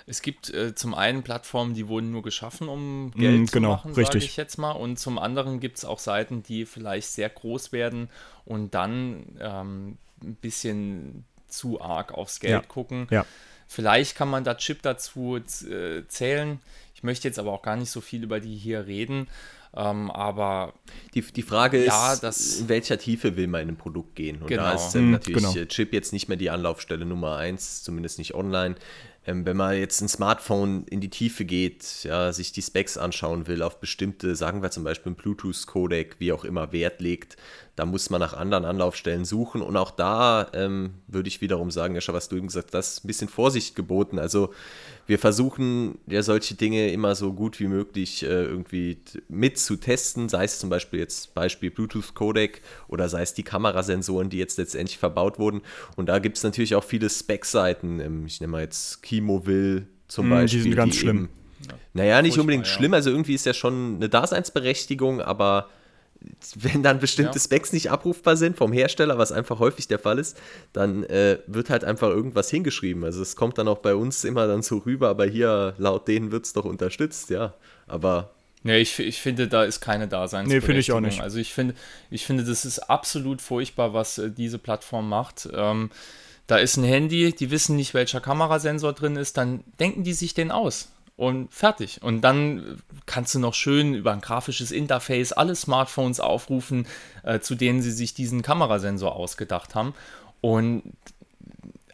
[0.06, 3.88] Es gibt äh, zum einen Plattformen, die wurden nur geschaffen, um Geld mm, genau, zu
[3.90, 4.72] machen, sage ich jetzt mal.
[4.72, 8.10] Und zum anderen gibt es auch Seiten, die vielleicht sehr groß werden
[8.44, 12.62] und dann ähm, ein bisschen zu arg aufs Geld ja.
[12.62, 13.08] gucken.
[13.12, 13.26] Ja.
[13.68, 16.60] Vielleicht kann man da Chip dazu äh, zählen.
[16.96, 19.28] Ich möchte jetzt aber auch gar nicht so viel über die hier reden.
[19.76, 20.74] Ähm, aber
[21.14, 24.42] die, die Frage ja, ist, in welcher Tiefe will man in ein Produkt gehen?
[24.42, 24.64] Und genau.
[24.64, 25.66] da ist ähm, natürlich genau.
[25.66, 28.76] Chip jetzt nicht mehr die Anlaufstelle Nummer eins, zumindest nicht online.
[29.26, 33.48] Ähm, wenn man jetzt ein Smartphone in die Tiefe geht, ja, sich die Specs anschauen
[33.48, 37.38] will, auf bestimmte, sagen wir zum Beispiel ein Bluetooth-Codec, wie auch immer, Wert legt,
[37.76, 39.62] da muss man nach anderen Anlaufstellen suchen.
[39.62, 42.92] Und auch da ähm, würde ich wiederum sagen, ja, was du eben gesagt hast, das
[42.94, 44.20] ist ein bisschen Vorsicht geboten.
[44.20, 44.54] Also
[45.08, 50.30] wir versuchen ja solche Dinge immer so gut wie möglich äh, irgendwie mit zu testen,
[50.30, 55.00] sei es zum Beispiel jetzt Beispiel Bluetooth-Codec oder sei es die Kamerasensoren, die jetzt letztendlich
[55.00, 55.62] verbaut wurden.
[55.96, 58.00] Und da gibt es natürlich auch viele Spec-Seiten.
[58.00, 60.60] Ähm, ich nehme mal jetzt Chemoville zum mm, Beispiel.
[60.60, 61.18] Die sind ganz die schlimm.
[61.18, 61.30] Eben,
[61.94, 62.74] naja, nicht unbedingt ja.
[62.74, 65.70] schlimm, also irgendwie ist ja schon eine Daseinsberechtigung, aber
[66.56, 67.40] wenn dann bestimmte ja.
[67.40, 70.38] Specs nicht abrufbar sind vom Hersteller, was einfach häufig der Fall ist,
[70.72, 73.04] dann äh, wird halt einfach irgendwas hingeschrieben.
[73.04, 76.32] Also es kommt dann auch bei uns immer dann so rüber, aber hier laut denen
[76.32, 77.54] wird es doch unterstützt, ja.
[77.88, 78.32] Aber.
[78.64, 80.60] Nee, ich, ich finde, da ist keine Daseinsberechtigung.
[80.60, 81.22] Nee, finde ich auch nicht.
[81.22, 81.76] Also ich finde,
[82.10, 85.50] ich finde, das ist absolut furchtbar, was äh, diese Plattform macht.
[85.54, 85.90] Ähm,
[86.48, 90.34] da ist ein Handy, die wissen nicht, welcher Kamerasensor drin ist, dann denken die sich
[90.34, 92.02] den aus und fertig.
[92.02, 96.88] Und dann kannst du noch schön über ein grafisches Interface alle Smartphones aufrufen,
[97.24, 99.94] äh, zu denen sie sich diesen Kamerasensor ausgedacht haben.
[100.42, 100.84] Und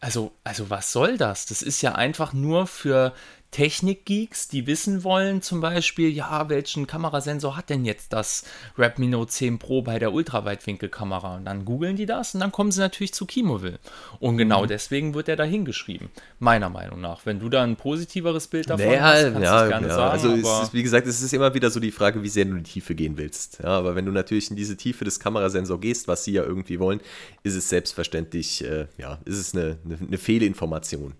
[0.02, 1.46] also, also was soll das?
[1.46, 3.14] Das ist ja einfach nur für
[3.52, 8.43] Technikgeeks, die wissen wollen, zum Beispiel, ja, welchen Kamerasensor hat denn jetzt das
[8.78, 11.38] Redmi Note 10 Pro bei der Ultraweitwinkelkamera?
[11.38, 13.80] Und dann googeln die das und dann kommen sie natürlich zu Kimoville.
[14.20, 14.68] Und genau mhm.
[14.68, 17.26] deswegen wird er da hingeschrieben, meiner Meinung nach.
[17.26, 19.95] Wenn du da ein positiveres Bild davon naja, hast, kannst ja, du es gerne ja.
[19.95, 20.12] sagen.
[20.12, 22.64] Also, ist, wie gesagt, es ist immer wieder so die Frage, wie sehr du in
[22.64, 23.60] die Tiefe gehen willst.
[23.64, 26.80] Ja, aber wenn du natürlich in diese Tiefe des Kamerasensors gehst, was sie ja irgendwie
[26.80, 27.02] wollen,
[27.41, 31.16] ist es selbstverständlich, äh, ja, ist es eine, eine, eine Fehlinformation.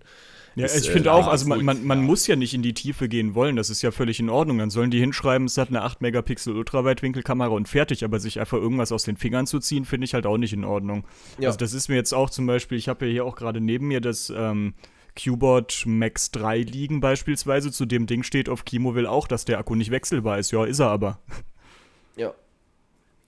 [0.56, 2.74] Ja, ist, ich finde äh, auch, also man, man, man, muss ja nicht in die
[2.74, 4.58] Tiefe gehen wollen, das ist ja völlig in Ordnung.
[4.58, 8.92] Dann sollen die hinschreiben, es hat eine 8-Megapixel Ultraweitwinkelkamera und fertig, aber sich einfach irgendwas
[8.92, 11.04] aus den Fingern zu ziehen, finde ich halt auch nicht in Ordnung.
[11.38, 11.48] Ja.
[11.48, 13.88] Also das ist mir jetzt auch zum Beispiel, ich habe ja hier auch gerade neben
[13.88, 14.74] mir das ähm,
[15.14, 19.58] Qboard Max 3 liegen beispielsweise, zu dem Ding steht auf Kimo will auch, dass der
[19.58, 20.50] Akku nicht wechselbar ist.
[20.50, 21.20] Ja, ist er aber.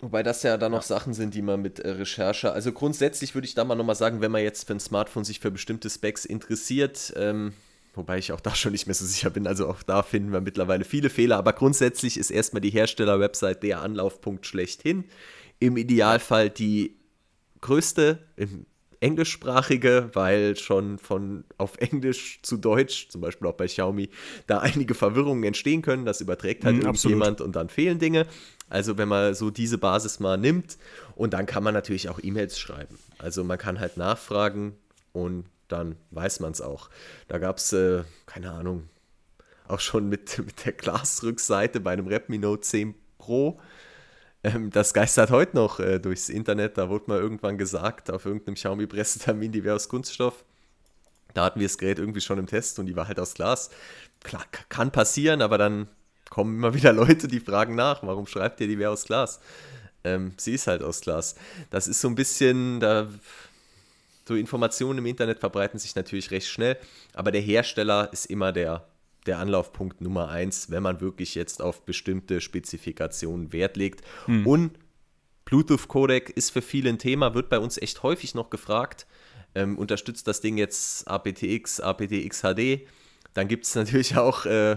[0.03, 2.53] Ja, Wobei das ja dann noch Sachen sind, die man mit äh, Recherche.
[2.53, 5.40] Also grundsätzlich würde ich da mal nochmal sagen, wenn man jetzt für ein Smartphone sich
[5.40, 7.53] für bestimmte Specs interessiert, ähm,
[7.94, 10.40] wobei ich auch da schon nicht mehr so sicher bin, also auch da finden wir
[10.40, 15.05] mittlerweile viele Fehler, aber grundsätzlich ist erstmal die Hersteller-Website der Anlaufpunkt schlechthin.
[15.61, 16.96] Im Idealfall die
[17.61, 18.66] größte, im
[19.03, 24.09] englischsprachige, weil schon von auf Englisch zu Deutsch, zum Beispiel auch bei Xiaomi,
[24.46, 26.05] da einige Verwirrungen entstehen können.
[26.05, 28.26] Das überträgt halt mm, jemand und dann fehlen Dinge.
[28.73, 30.79] Also wenn man so diese Basis mal nimmt
[31.14, 32.99] und dann kann man natürlich auch E-Mails schreiben.
[33.18, 34.79] Also man kann halt nachfragen
[35.12, 36.89] und dann weiß man es auch.
[37.29, 38.89] Da gab es, äh, keine Ahnung,
[39.68, 43.61] auch schon mit, mit der Glasrückseite bei einem Redmi Note 10 Pro
[44.43, 46.77] ähm, das geistert heute noch äh, durchs Internet.
[46.79, 50.45] Da wurde mal irgendwann gesagt, auf irgendeinem Xiaomi-Pressetermin, die wäre aus Kunststoff.
[51.35, 53.70] Da hatten wir das Gerät irgendwie schon im Test und die war halt aus Glas.
[54.25, 55.89] Klar, kann passieren, aber dann
[56.33, 59.39] kommen immer wieder Leute, die fragen nach, warum schreibt ihr, die wäre aus Glas?
[60.03, 61.37] Ähm, sie ist halt aus Glas.
[61.70, 63.07] Das ist so ein bisschen, da
[64.26, 66.78] so Informationen im Internet verbreiten sich natürlich recht schnell,
[67.12, 68.87] aber der Hersteller ist immer der
[69.26, 74.05] der Anlaufpunkt Nummer eins, wenn man wirklich jetzt auf bestimmte Spezifikationen Wert legt.
[74.24, 74.45] Hm.
[74.45, 74.72] Und
[75.45, 79.07] Bluetooth-Codec ist für viele ein Thema, wird bei uns echt häufig noch gefragt.
[79.55, 82.80] Ähm, unterstützt das Ding jetzt aptX, aptX HD?
[83.33, 84.76] Dann gibt es natürlich auch äh,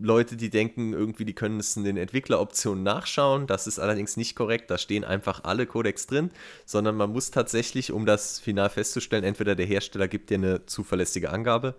[0.00, 3.46] Leute, die denken, irgendwie, die können es in den Entwickleroptionen nachschauen.
[3.46, 4.70] Das ist allerdings nicht korrekt.
[4.70, 6.30] Da stehen einfach alle Codecs drin,
[6.64, 11.30] sondern man muss tatsächlich, um das final festzustellen, entweder der Hersteller gibt dir eine zuverlässige
[11.30, 11.74] Angabe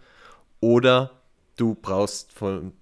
[0.60, 1.12] oder
[1.58, 2.74] du brauchst von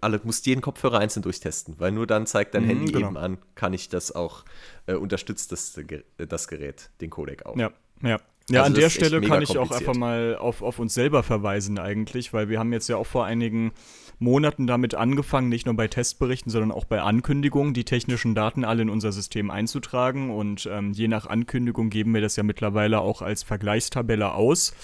[0.00, 3.08] alle, musst jeden Kopfhörer einzeln durchtesten, weil nur dann zeigt dein mhm, Handy genau.
[3.08, 4.44] eben an, kann ich das auch,
[4.86, 5.78] äh, unterstützt das,
[6.16, 7.56] das Gerät, den Codec auch.
[7.56, 7.70] Ja,
[8.02, 8.18] ja.
[8.48, 11.80] Ja, also an der Stelle kann ich auch einfach mal auf, auf uns selber verweisen
[11.80, 13.72] eigentlich, weil wir haben jetzt ja auch vor einigen
[14.18, 18.82] Monaten damit angefangen, nicht nur bei Testberichten, sondern auch bei Ankündigungen, die technischen Daten alle
[18.82, 20.30] in unser System einzutragen.
[20.30, 24.74] Und ähm, je nach Ankündigung geben wir das ja mittlerweile auch als Vergleichstabelle aus.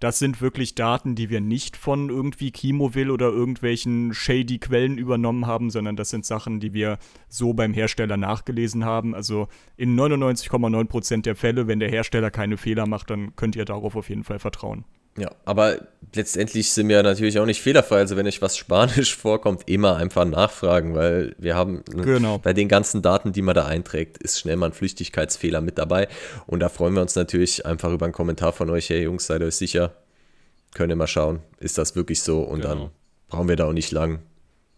[0.00, 5.46] Das sind wirklich Daten, die wir nicht von irgendwie Chemoville oder irgendwelchen shady Quellen übernommen
[5.46, 9.14] haben, sondern das sind Sachen, die wir so beim Hersteller nachgelesen haben.
[9.14, 13.94] Also in 99,9% der Fälle, wenn der Hersteller keine Fehler macht, dann könnt ihr darauf
[13.94, 14.86] auf jeden Fall vertrauen.
[15.16, 15.78] Ja, aber
[16.14, 17.98] letztendlich sind wir natürlich auch nicht fehlerfrei.
[17.98, 22.38] Also wenn euch was Spanisch vorkommt, immer einfach nachfragen, weil wir haben genau.
[22.38, 26.08] bei den ganzen Daten, die man da einträgt, ist schnell mal ein Flüchtigkeitsfehler mit dabei.
[26.46, 28.88] Und da freuen wir uns natürlich einfach über einen Kommentar von euch.
[28.90, 29.94] Hey Jungs, seid euch sicher?
[30.74, 32.42] Könnt ihr mal schauen, ist das wirklich so?
[32.42, 32.74] Und genau.
[32.74, 32.90] dann
[33.28, 34.20] brauchen wir da auch nicht lang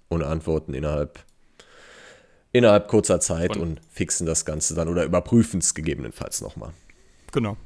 [0.08, 1.18] und antworten innerhalb,
[2.52, 6.72] innerhalb kurzer Zeit und, und fixen das Ganze dann oder überprüfen es gegebenenfalls nochmal.
[7.32, 7.56] Genau.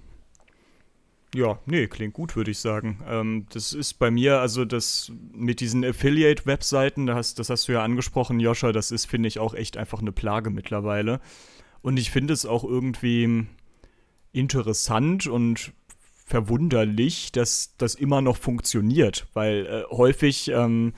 [1.35, 3.01] Ja, nee, klingt gut, würde ich sagen.
[3.07, 7.83] Ähm, das ist bei mir, also das mit diesen Affiliate-Webseiten, das, das hast du ja
[7.83, 11.21] angesprochen, Joscha, das ist, finde ich, auch echt einfach eine Plage mittlerweile.
[11.83, 13.47] Und ich finde es auch irgendwie
[14.33, 15.73] interessant und
[16.27, 20.93] verwunderlich, dass das immer noch funktioniert, weil äh, häufig ähm,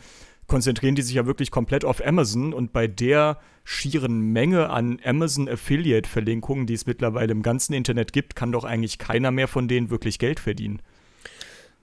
[0.48, 5.48] konzentrieren die sich ja wirklich komplett auf Amazon und bei der schieren Menge an Amazon
[5.48, 9.90] Affiliate-Verlinkungen, die es mittlerweile im ganzen Internet gibt, kann doch eigentlich keiner mehr von denen
[9.90, 10.80] wirklich Geld verdienen.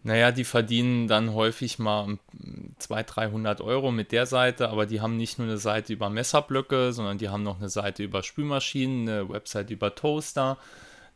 [0.05, 2.19] Naja, die verdienen dann häufig mal
[2.77, 6.93] 200, 300 Euro mit der Seite, aber die haben nicht nur eine Seite über Messerblöcke,
[6.93, 10.59] sondern die haben noch eine Seite über Spülmaschinen, eine Website über Toaster,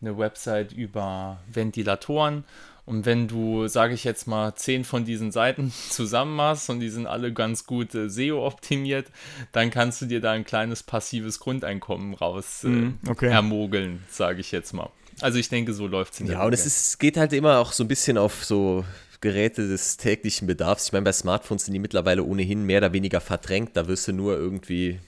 [0.01, 2.45] eine Website über Ventilatoren.
[2.89, 6.89] Und wenn du, sage ich jetzt mal, zehn von diesen Seiten zusammen machst und die
[6.89, 9.05] sind alle ganz gut äh, SEO-optimiert,
[9.51, 13.27] dann kannst du dir da ein kleines passives Grundeinkommen raus äh, mm, okay.
[13.29, 14.89] ermogeln, sage ich jetzt mal.
[15.21, 17.59] Also ich denke, so läuft es in der Ja, und es ist, geht halt immer
[17.59, 18.83] auch so ein bisschen auf so
[19.21, 20.87] Geräte des täglichen Bedarfs.
[20.87, 23.77] Ich meine, bei Smartphones sind die mittlerweile ohnehin mehr oder weniger verdrängt.
[23.77, 24.99] Da wirst du nur irgendwie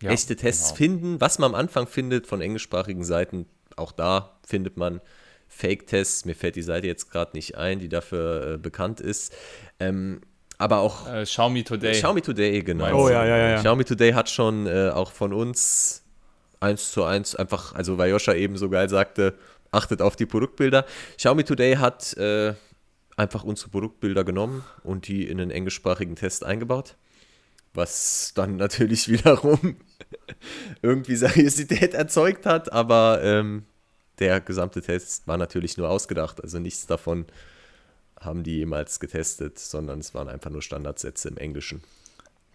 [0.00, 0.76] ja, echte Tests genau.
[0.76, 1.20] finden.
[1.20, 5.00] Was man am Anfang findet von englischsprachigen Seiten, auch da findet man
[5.48, 6.24] Fake-Tests.
[6.24, 9.32] Mir fällt die Seite jetzt gerade nicht ein, die dafür äh, bekannt ist.
[9.78, 10.20] Ähm,
[10.58, 11.92] aber auch äh, Xiaomi Today.
[11.92, 13.04] Xiaomi Today, genau.
[13.04, 13.56] Oh ja, ja, ja.
[13.58, 16.04] Xiaomi Today hat schon äh, auch von uns
[16.60, 19.34] eins zu eins einfach, also weil Joscha eben so geil sagte,
[19.70, 20.86] achtet auf die Produktbilder.
[21.16, 22.54] Xiaomi Today hat äh,
[23.16, 26.96] einfach unsere Produktbilder genommen und die in einen englischsprachigen Test eingebaut.
[27.72, 29.76] Was dann natürlich wiederum
[30.82, 33.64] irgendwie Seriosität erzeugt hat, aber ähm,
[34.18, 36.42] der gesamte Test war natürlich nur ausgedacht.
[36.42, 37.26] Also nichts davon
[38.20, 41.82] haben die jemals getestet, sondern es waren einfach nur Standardsätze im Englischen.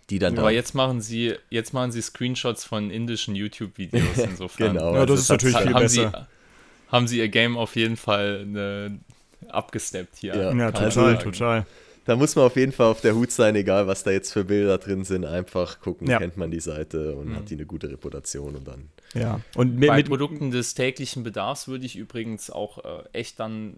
[0.09, 4.73] Die dann Aber jetzt machen sie, jetzt machen sie Screenshots von indischen YouTube-Videos insofern.
[4.73, 4.95] genau.
[4.95, 6.11] Ja, das also ist natürlich viel haben besser.
[6.11, 8.99] Sie, haben sie ihr Game auf jeden Fall eine,
[9.47, 10.35] abgesteppt hier.
[10.35, 11.65] Ja, ja total, total.
[12.05, 14.45] Da muss man auf jeden Fall auf der Hut sein, egal was da jetzt für
[14.45, 15.25] Bilder drin sind.
[15.25, 16.17] Einfach gucken, ja.
[16.17, 17.35] kennt man die Seite und mhm.
[17.35, 21.67] hat die eine gute Reputation und dann ja, und mit, bei Produkten des täglichen Bedarfs
[21.67, 23.77] würde ich übrigens auch äh, echt dann,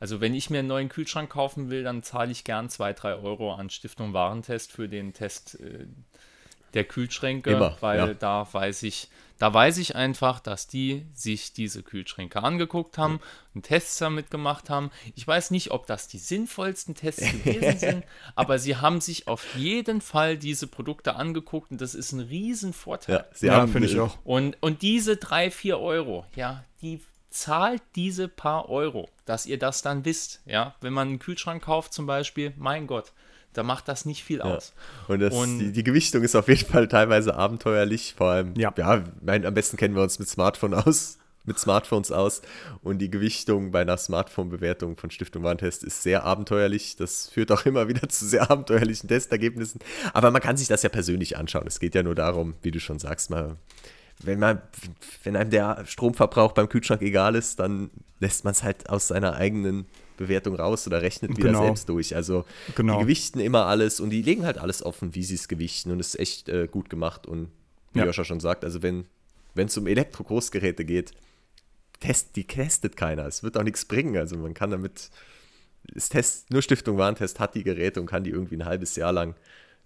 [0.00, 3.14] also wenn ich mir einen neuen Kühlschrank kaufen will, dann zahle ich gern 2, 3
[3.16, 5.86] Euro an Stiftung Warentest für den Test äh,
[6.76, 8.14] der Kühlschränke, Immer, weil ja.
[8.14, 9.08] da weiß ich,
[9.38, 13.20] da weiß ich einfach, dass die sich diese Kühlschränke angeguckt haben
[13.54, 14.90] und Tests damit gemacht haben.
[15.14, 18.04] Ich weiß nicht, ob das die sinnvollsten Tests gewesen sind,
[18.34, 23.16] aber sie haben sich auf jeden Fall diese Produkte angeguckt und das ist ein Riesenvorteil.
[23.16, 24.16] Ja, sie haben, finde ich auch.
[24.24, 27.00] Und, und diese drei, vier Euro, ja, die
[27.30, 30.40] zahlt diese paar Euro, dass ihr das dann wisst.
[30.46, 33.12] Ja, wenn man einen Kühlschrank kauft zum Beispiel, mein Gott,
[33.56, 34.74] da macht das nicht viel aus.
[35.08, 38.72] Und, das, und die, die, Gewichtung ist auf jeden Fall teilweise abenteuerlich, vor allem, ja,
[38.76, 42.42] ja mein, am besten kennen wir uns mit Smartphone aus, mit Smartphones aus
[42.82, 46.96] und die Gewichtung bei einer Smartphone-Bewertung von Stiftung Warentest ist sehr abenteuerlich.
[46.96, 49.80] Das führt auch immer wieder zu sehr abenteuerlichen Testergebnissen.
[50.12, 51.66] Aber man kann sich das ja persönlich anschauen.
[51.66, 53.56] Es geht ja nur darum, wie du schon sagst, mal
[54.22, 54.62] wenn man,
[55.24, 59.34] wenn einem der Stromverbrauch beim Kühlschrank egal ist, dann lässt man es halt aus seiner
[59.34, 59.86] eigenen
[60.16, 61.64] Bewertung raus oder rechnet wieder genau.
[61.64, 62.14] selbst durch.
[62.14, 62.44] Also
[62.74, 62.98] genau.
[62.98, 66.00] die gewichten immer alles und die legen halt alles offen, wie sie es gewichten und
[66.00, 67.48] es ist echt äh, gut gemacht und
[67.92, 68.06] wie ja.
[68.06, 69.06] Joscha schon sagt, also wenn
[69.54, 71.12] es um Elektro-Großgeräte geht,
[72.00, 73.26] test, die testet keiner.
[73.26, 74.16] Es wird auch nichts bringen.
[74.16, 75.10] Also man kann damit,
[75.94, 79.12] es test, nur Stiftung Warentest hat die Geräte und kann die irgendwie ein halbes Jahr
[79.12, 79.34] lang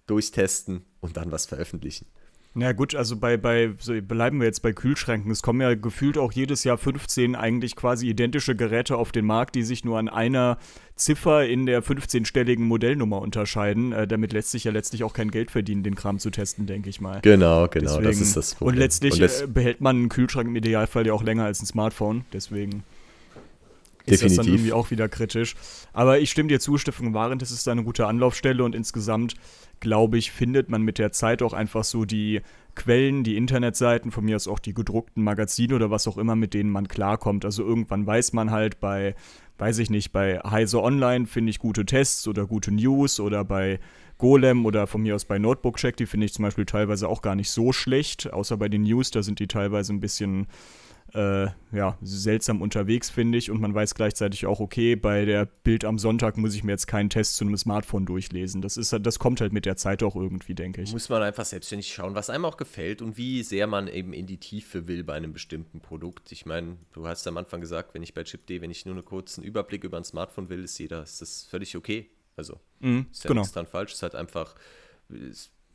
[0.07, 2.05] durchtesten und dann was veröffentlichen.
[2.53, 5.31] Na gut, also bei, bei so bleiben wir jetzt bei Kühlschränken.
[5.31, 9.55] Es kommen ja gefühlt auch jedes Jahr 15 eigentlich quasi identische Geräte auf den Markt,
[9.55, 10.57] die sich nur an einer
[10.95, 13.93] Ziffer in der 15-stelligen Modellnummer unterscheiden.
[13.93, 16.89] Äh, damit lässt sich ja letztlich auch kein Geld verdienen, den Kram zu testen, denke
[16.89, 17.21] ich mal.
[17.21, 18.03] Genau, genau, Deswegen.
[18.03, 18.75] das ist das Problem.
[18.75, 21.65] Und letztlich Und äh, behält man einen Kühlschrank im Idealfall ja auch länger als ein
[21.65, 22.25] Smartphone.
[22.33, 22.83] Deswegen
[24.05, 25.55] ist das dann irgendwie auch wieder kritisch.
[25.93, 29.35] Aber ich stimme dir zu, Stiftung das ist eine gute Anlaufstelle und insgesamt
[29.81, 32.41] glaube ich, findet man mit der Zeit auch einfach so die
[32.75, 36.53] Quellen, die Internetseiten, von mir aus auch die gedruckten Magazine oder was auch immer, mit
[36.53, 37.43] denen man klarkommt.
[37.43, 39.15] Also irgendwann weiß man halt bei,
[39.57, 43.79] weiß ich nicht, bei Heise Online finde ich gute Tests oder gute News oder bei
[44.17, 47.23] Golem oder von mir aus bei Notebook Check, die finde ich zum Beispiel teilweise auch
[47.23, 50.45] gar nicht so schlecht, außer bei den News, da sind die teilweise ein bisschen
[51.13, 53.51] äh, ja, seltsam unterwegs, finde ich.
[53.51, 56.87] Und man weiß gleichzeitig auch, okay, bei der Bild am Sonntag muss ich mir jetzt
[56.87, 58.61] keinen Test zu einem Smartphone durchlesen.
[58.61, 60.91] Das, ist, das kommt halt mit der Zeit auch irgendwie, denke ich.
[60.93, 64.25] Muss man einfach selbstständig schauen, was einem auch gefällt und wie sehr man eben in
[64.25, 66.31] die Tiefe will bei einem bestimmten Produkt.
[66.31, 69.05] Ich meine, du hast am Anfang gesagt, wenn ich bei ChipD, wenn ich nur einen
[69.05, 72.09] kurzen Überblick über ein Smartphone will, ist jeder, ist das völlig okay.
[72.35, 73.41] Also, mhm, ist ja genau.
[73.41, 74.55] nichts dran falsch, ist halt einfach.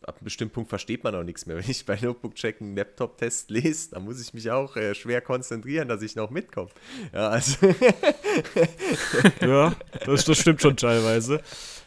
[0.07, 1.57] Ab einem bestimmten Punkt versteht man auch nichts mehr.
[1.63, 5.89] Wenn ich bei Notebook-Check einen Laptop-Test lese, dann muss ich mich auch äh, schwer konzentrieren,
[5.89, 6.71] dass ich noch mitkomme.
[7.13, 7.57] Ja, also.
[9.41, 11.41] ja, das, das stimmt schon teilweise.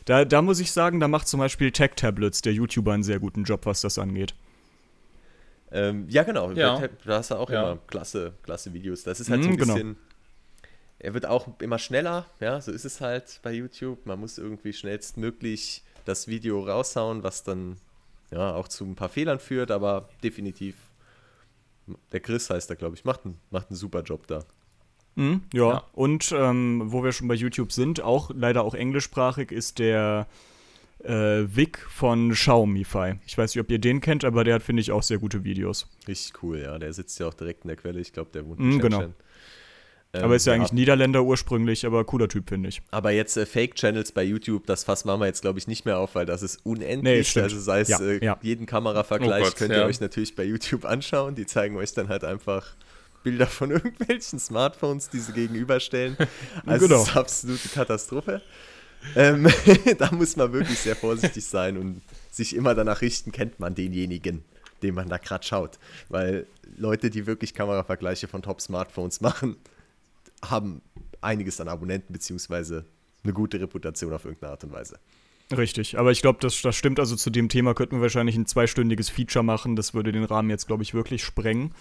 [0.05, 3.19] Da, da muss ich sagen, da macht zum Beispiel Tech Tablets, der YouTuber, einen sehr
[3.19, 4.33] guten Job, was das angeht.
[5.71, 6.51] Ähm, ja, genau.
[6.51, 6.81] Ja.
[7.05, 7.71] Da hast du auch Ja.
[7.71, 9.03] immer klasse, klasse Videos.
[9.03, 9.73] Das ist halt so Mhm, ein genau.
[9.75, 9.97] bisschen.
[10.97, 14.05] Er wird auch immer schneller, ja, so ist es halt bei YouTube.
[14.05, 17.77] Man muss irgendwie schnellstmöglich das Video raushauen, was dann
[18.31, 20.75] ja auch zu ein paar Fehlern führt, aber definitiv.
[22.11, 24.43] Der Chris heißt er, glaube ich, macht einen, macht einen super Job da.
[25.15, 25.69] Mhm, ja.
[25.71, 25.83] Ja.
[25.93, 30.27] und ähm, wo wir schon bei YouTube sind, auch leider auch englischsprachig, ist der
[31.03, 31.11] äh,
[31.47, 33.15] Vic von Xiaomify.
[33.25, 35.43] Ich weiß nicht, ob ihr den kennt, aber der hat, finde ich, auch sehr gute
[35.43, 35.87] Videos.
[36.07, 36.77] Richtig cool, ja.
[36.77, 37.99] Der sitzt ja auch direkt in der Quelle.
[37.99, 39.13] Ich glaube, der wohnt Mhm, in genau.
[40.13, 42.81] Ähm, aber ist ja eigentlich Niederländer ursprünglich, aber cooler Typ, finde ich.
[42.89, 45.99] Aber jetzt äh, Fake-Channels bei YouTube, das Fass machen wir jetzt, glaube ich, nicht mehr
[45.99, 47.35] auf, weil das ist unendlich.
[47.35, 48.37] Nee, also sei es Ja, äh, ja.
[48.41, 49.79] jeden Kameravergleich Oh Gott, könnt ja.
[49.81, 51.35] ihr euch natürlich bei YouTube anschauen.
[51.35, 52.65] Die zeigen euch dann halt einfach
[53.23, 56.17] Bilder von irgendwelchen Smartphones, die sie gegenüberstellen.
[56.65, 56.99] Also Genau.
[57.01, 58.41] das ist absolute Katastrophe.
[59.15, 59.47] Ähm,
[59.99, 62.01] da muss man wirklich sehr vorsichtig sein und
[62.31, 64.43] sich immer danach richten, kennt man denjenigen,
[64.81, 65.77] den man da gerade schaut.
[66.09, 66.47] Weil
[66.77, 69.55] Leute, die wirklich Kameravergleiche von Top-Smartphones machen,
[70.43, 70.81] haben
[71.21, 72.85] einiges an Abonnenten beziehungsweise
[73.23, 74.99] eine gute Reputation auf irgendeine Art und Weise.
[75.55, 76.99] Richtig, aber ich glaube, das, das stimmt.
[76.99, 79.75] Also zu dem Thema könnten wir wahrscheinlich ein zweistündiges Feature machen.
[79.75, 81.73] Das würde den Rahmen jetzt, glaube ich, wirklich sprengen.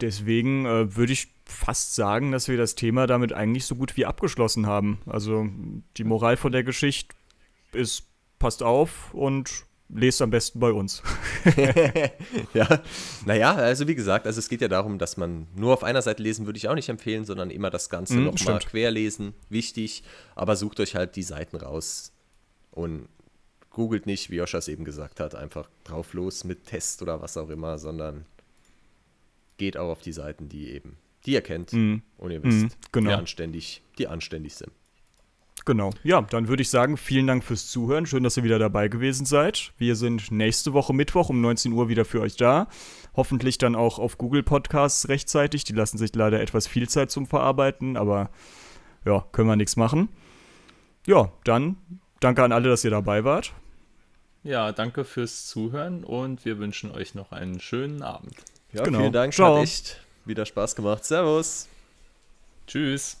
[0.00, 4.06] Deswegen äh, würde ich fast sagen, dass wir das Thema damit eigentlich so gut wie
[4.06, 4.98] abgeschlossen haben.
[5.06, 5.46] Also
[5.96, 7.14] die Moral von der Geschichte
[7.72, 8.04] ist,
[8.38, 11.02] passt auf und lest am besten bei uns.
[12.54, 12.82] ja,
[13.24, 16.22] naja, also wie gesagt, also es geht ja darum, dass man nur auf einer Seite
[16.22, 19.34] lesen würde ich auch nicht empfehlen, sondern immer das Ganze Mhm, nochmal querlesen.
[19.48, 20.02] Wichtig,
[20.34, 22.12] aber sucht euch halt die Seiten raus
[22.72, 23.08] und
[23.70, 27.50] googelt nicht, wie Joschas eben gesagt hat, einfach drauf los mit Test oder was auch
[27.50, 28.24] immer, sondern
[29.58, 32.02] geht auch auf die Seiten, die eben, die ihr kennt Mhm.
[32.18, 33.10] und ihr wisst, Mhm, genau.
[33.10, 34.72] die anständig, die anständig sind.
[35.66, 35.90] Genau.
[36.04, 38.06] Ja, dann würde ich sagen, vielen Dank fürs Zuhören.
[38.06, 39.72] Schön, dass ihr wieder dabei gewesen seid.
[39.78, 42.68] Wir sind nächste Woche Mittwoch um 19 Uhr wieder für euch da.
[43.16, 45.64] Hoffentlich dann auch auf Google Podcasts rechtzeitig.
[45.64, 48.30] Die lassen sich leider etwas viel Zeit zum Verarbeiten, aber
[49.04, 50.08] ja, können wir nichts machen.
[51.04, 51.76] Ja, dann
[52.20, 53.52] danke an alle, dass ihr dabei wart.
[54.44, 58.36] Ja, danke fürs Zuhören und wir wünschen euch noch einen schönen Abend.
[58.72, 59.00] Ja, Genau.
[59.00, 59.56] vielen Dank, Ciao.
[59.56, 61.04] hat echt wieder Spaß gemacht.
[61.04, 61.66] Servus.
[62.68, 63.20] Tschüss.